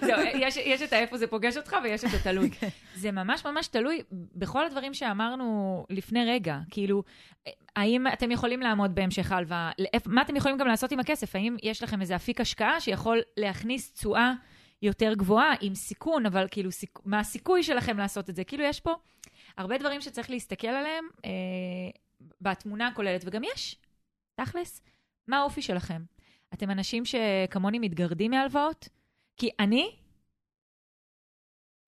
[0.00, 0.20] זהו,
[0.56, 2.50] יש, את האיפה זה פוגש אותך ויש את התלוי.
[2.50, 2.68] כן.
[2.94, 6.58] זה ממש ממש תלוי בכל הדברים שאמרנו לפני רגע.
[6.70, 7.02] כאילו,
[7.76, 9.70] האם אתם יכולים לעמוד בהמשך ההלוואה?
[10.06, 11.36] מה אתם יכולים גם לעשות עם הכסף?
[11.36, 14.32] האם יש לכם איזה אפיק השקעה שיכול להכניס תשואה
[14.82, 16.70] יותר גבוהה עם סיכון, אבל כאילו.
[17.04, 18.44] מה הסיכוי שלכם לעשות את זה?
[18.44, 18.94] כאילו, יש פה
[19.56, 21.30] הרבה דברים שצריך להסתכל עליהם אה,
[22.40, 23.76] בתמונה הכוללת, וגם יש,
[24.34, 24.82] תכלס,
[25.28, 26.02] מה האופי שלכם?
[26.54, 28.88] אתם אנשים שכמוני מתגרדים מהלוואות?
[29.36, 29.96] כי אני,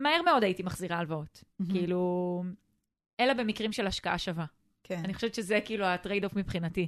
[0.00, 1.44] מהר מאוד הייתי מחזירה הלוואות.
[1.70, 2.44] כאילו,
[3.20, 4.44] אלא במקרים של השקעה שווה.
[4.84, 5.00] כן.
[5.04, 6.86] אני חושבת שזה כאילו ה-trade off מבחינתי.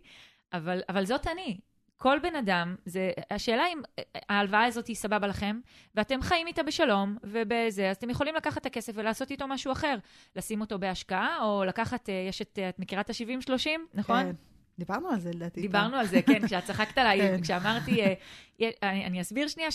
[0.53, 1.59] אבל, אבל זאת אני.
[1.97, 3.81] כל בן אדם, זה, השאלה אם
[4.29, 5.61] ההלוואה הזאת היא סבבה לכם,
[5.95, 9.97] ואתם חיים איתה בשלום ובזה, אז אתם יכולים לקחת את הכסף ולעשות איתו משהו אחר.
[10.37, 14.23] לשים אותו בהשקעה, או לקחת, אה, יש את, אה, את מכירה את ה-70-30, נכון?
[14.23, 14.33] כן.
[14.81, 15.61] דיברנו על זה לדעתי.
[15.61, 17.43] דיברנו על זה, כן, כשאת צחקת עליי, כן.
[17.43, 18.14] כשאמרתי, אה,
[18.61, 19.68] אה, אני, אני אסביר שנייה,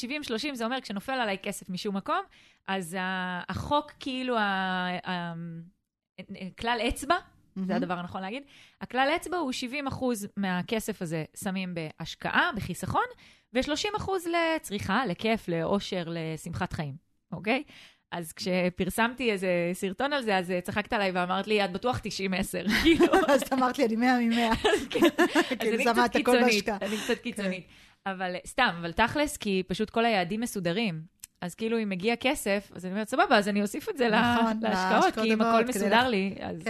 [0.53, 2.21] 70-30 זה אומר כשנופל עליי כסף משום מקום,
[2.67, 2.97] אז
[3.49, 4.35] החוק כאילו,
[6.59, 7.15] כלל אצבע.
[7.67, 8.43] זה הדבר הנכון להגיד,
[8.81, 13.05] הכלל אצבע הוא 70 אחוז מהכסף הזה שמים בהשקעה, בחיסכון,
[13.53, 16.95] ו-30 אחוז לצריכה, לכיף, לאושר, לשמחת חיים,
[17.31, 17.63] אוקיי?
[18.17, 22.01] אז כשפרסמתי איזה סרטון על זה, אז אה, צחקת עליי ואמרת לי, את בטוח 90-10,
[22.83, 23.05] כאילו.
[23.33, 24.55] אז אמרת לי, אני מאה ממאה.
[24.89, 24.99] כן.
[25.19, 26.69] אז כאילו, אני קצת קיצונית.
[26.69, 27.67] אני קצת קיצונית.
[28.05, 31.01] אבל סתם, אבל תכלס, כי פשוט כל היעדים מסודרים.
[31.41, 34.59] אז כאילו, אם מגיע כסף, אז אני אומרת, סבבה, אז אני אוסיף את זה נכון,
[34.61, 36.63] להשקעות, כי אם הכל מסודר לי, אז...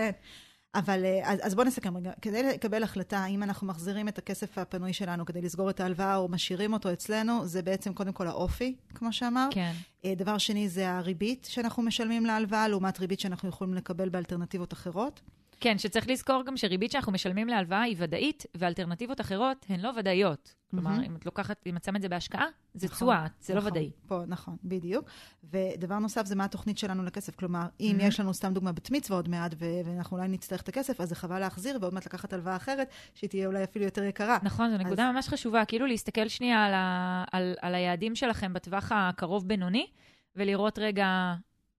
[0.76, 2.12] אבל אה, אז, אז בואו נסכם רגע.
[2.22, 6.28] כדי לקבל החלטה האם אנחנו מחזירים את הכסף הפנוי שלנו כדי לסגור את ההלוואה או
[6.28, 9.54] משאירים אותו אצלנו, זה בעצם קודם כל האופי, כמו שאמרת.
[9.54, 9.72] כן.
[10.06, 15.22] אה, דבר שני זה הריבית שאנחנו משלמים להלוואה, לעומת ריבית שאנחנו יכולים לקבל באלטרנטיבות אחרות.
[15.60, 20.56] כן, שצריך לזכור גם שריבית שאנחנו משלמים להלוואה היא ודאית, ואלטרנטיבות אחרות הן לא ודאיות.
[20.72, 21.06] כלומר.
[21.06, 23.72] אם את לוקחת, אם את שמה את זה בהשקעה, זה נכון, תשואה, זה לא נכון,
[23.72, 23.92] ודאי.
[24.08, 25.10] פה, נכון, בדיוק.
[25.44, 27.36] ודבר נוסף זה מה התוכנית שלנו לכסף.
[27.36, 27.98] כלומר, אם.
[28.00, 31.10] יש לנו סתם דוגמה בת מצווה עוד מעט, ו- ואנחנו אולי נצטרך את הכסף, אז
[31.10, 34.38] זה חבל להחזיר, ועוד מעט לקחת הלוואה אחרת, שהיא תהיה אולי אפילו יותר יקרה.
[34.44, 38.92] נכון, זו נקודה ממש חשובה, כאילו להסתכל שנייה על, ה, על, על היעדים שלכם בטווח
[38.92, 39.88] הקרוב-בינוני,
[40.36, 41.34] ולראות רגע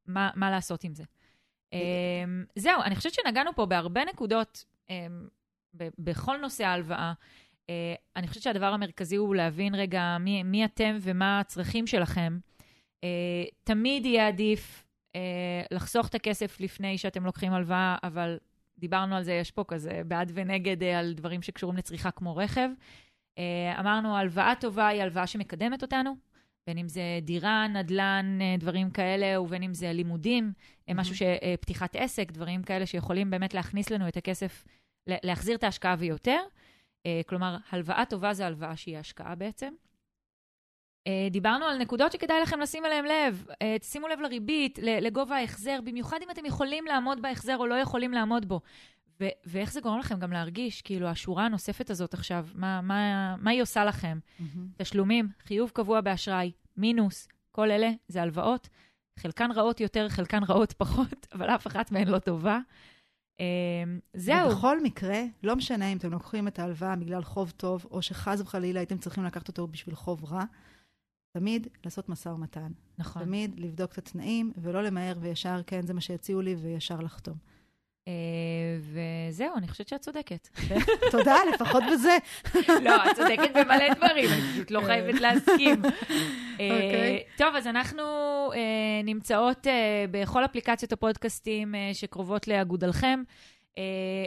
[0.07, 1.05] מה, מה לעשות עם זה.
[1.73, 4.65] אמ, זהו, אני חושבת שנגענו פה בהרבה נקודות
[5.77, 7.13] ב- בכל נושא ההלוואה.
[7.71, 12.39] אה, אני חושבת שהדבר המרכזי הוא להבין רגע מי, מי אתם ומה הצרכים שלכם.
[13.05, 14.85] אה, תמיד יהיה עדיף
[15.17, 15.21] אה,
[15.71, 18.39] לחסוך את הכסף לפני שאתם לוקחים הלוואה, אבל
[18.79, 22.69] דיברנו על זה, יש פה כזה בעד ונגד אה, על דברים שקשורים לצריכה כמו רכב.
[23.39, 26.17] אה, אמרנו, הלוואה טובה היא הלוואה שמקדמת אותנו,
[26.67, 30.95] בין אם זה דירה, נדל"ן, אה, דברים כאלה, ובין אם זה לימודים, mm-hmm.
[30.95, 31.23] משהו ש...
[31.61, 34.65] פתיחת עסק, דברים כאלה שיכולים באמת להכניס לנו את הכסף,
[35.07, 36.41] להחזיר את ההשקעה ויותר.
[37.27, 39.75] כלומר, הלוואה טובה זה הלוואה שהיא השקעה בעצם.
[41.31, 43.47] דיברנו על נקודות שכדאי לכם לשים אליהן לב.
[43.83, 48.49] שימו לב לריבית, לגובה ההחזר, במיוחד אם אתם יכולים לעמוד בהחזר או לא יכולים לעמוד
[48.49, 48.61] בו.
[49.21, 53.51] ו- ואיך זה גורם לכם גם להרגיש, כאילו, השורה הנוספת הזאת עכשיו, מה, מה, מה
[53.51, 54.19] היא עושה לכם?
[54.19, 54.43] Mm-hmm.
[54.77, 58.69] תשלומים, חיוב קבוע באשראי, מינוס, כל אלה זה הלוואות.
[59.19, 62.59] חלקן רעות יותר, חלקן רעות פחות, אבל אף אחת מהן לא טובה.
[63.37, 63.39] Um,
[64.15, 64.51] זהו.
[64.51, 68.81] ובכל מקרה, לא משנה אם אתם לוקחים את ההלוואה בגלל חוב טוב, או שחס וחלילה
[68.81, 70.45] הייתם צריכים לקחת אותו בשביל חוב רע,
[71.33, 72.73] תמיד לעשות משא ומתן.
[72.99, 73.25] נכון.
[73.25, 77.37] תמיד לבדוק את התנאים, ולא למהר וישר, כן, זה מה שהציעו לי, וישר לחתום.
[78.09, 78.13] אה,
[78.81, 80.49] וזהו, אני חושבת שאת צודקת.
[81.11, 82.17] תודה, לפחות בזה.
[82.85, 85.83] לא, את צודקת במלא דברים, אני פשוט לא חייבת להסכים.
[86.61, 87.23] אה, אוקיי.
[87.37, 88.03] טוב, אז אנחנו
[88.55, 89.67] אה, נמצאות
[90.11, 93.23] בכל אפליקציות הפודקאסטים שקרובות לאגודלכם.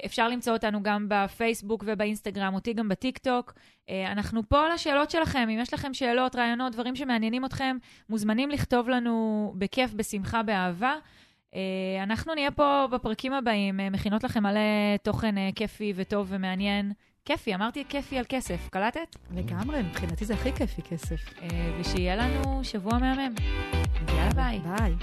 [0.06, 3.54] אפשר למצוא אותנו גם בפייסבוק ובאינסטגרם, אותי גם בטיקטוק.
[3.90, 5.48] אנחנו פה לשאלות שלכם.
[5.54, 7.78] אם יש לכם שאלות, רעיונות, דברים שמעניינים אתכם,
[8.10, 10.96] מוזמנים לכתוב לנו בכיף, בשמחה, באהבה.
[11.56, 14.60] אה, אנחנו נהיה פה בפרקים הבאים, אה, מכינות לכם מלא
[15.04, 16.92] תוכן אה, כיפי וטוב ומעניין.
[17.26, 19.16] כיפי, אמרתי כיפי על כסף, קלטת?
[19.36, 21.34] לגמרי, מבחינתי זה הכי כיפי כסף.
[21.80, 23.36] ושיהיה לנו שבוע מהמם.
[24.08, 24.60] יאללה ביי.
[24.60, 24.96] ביי.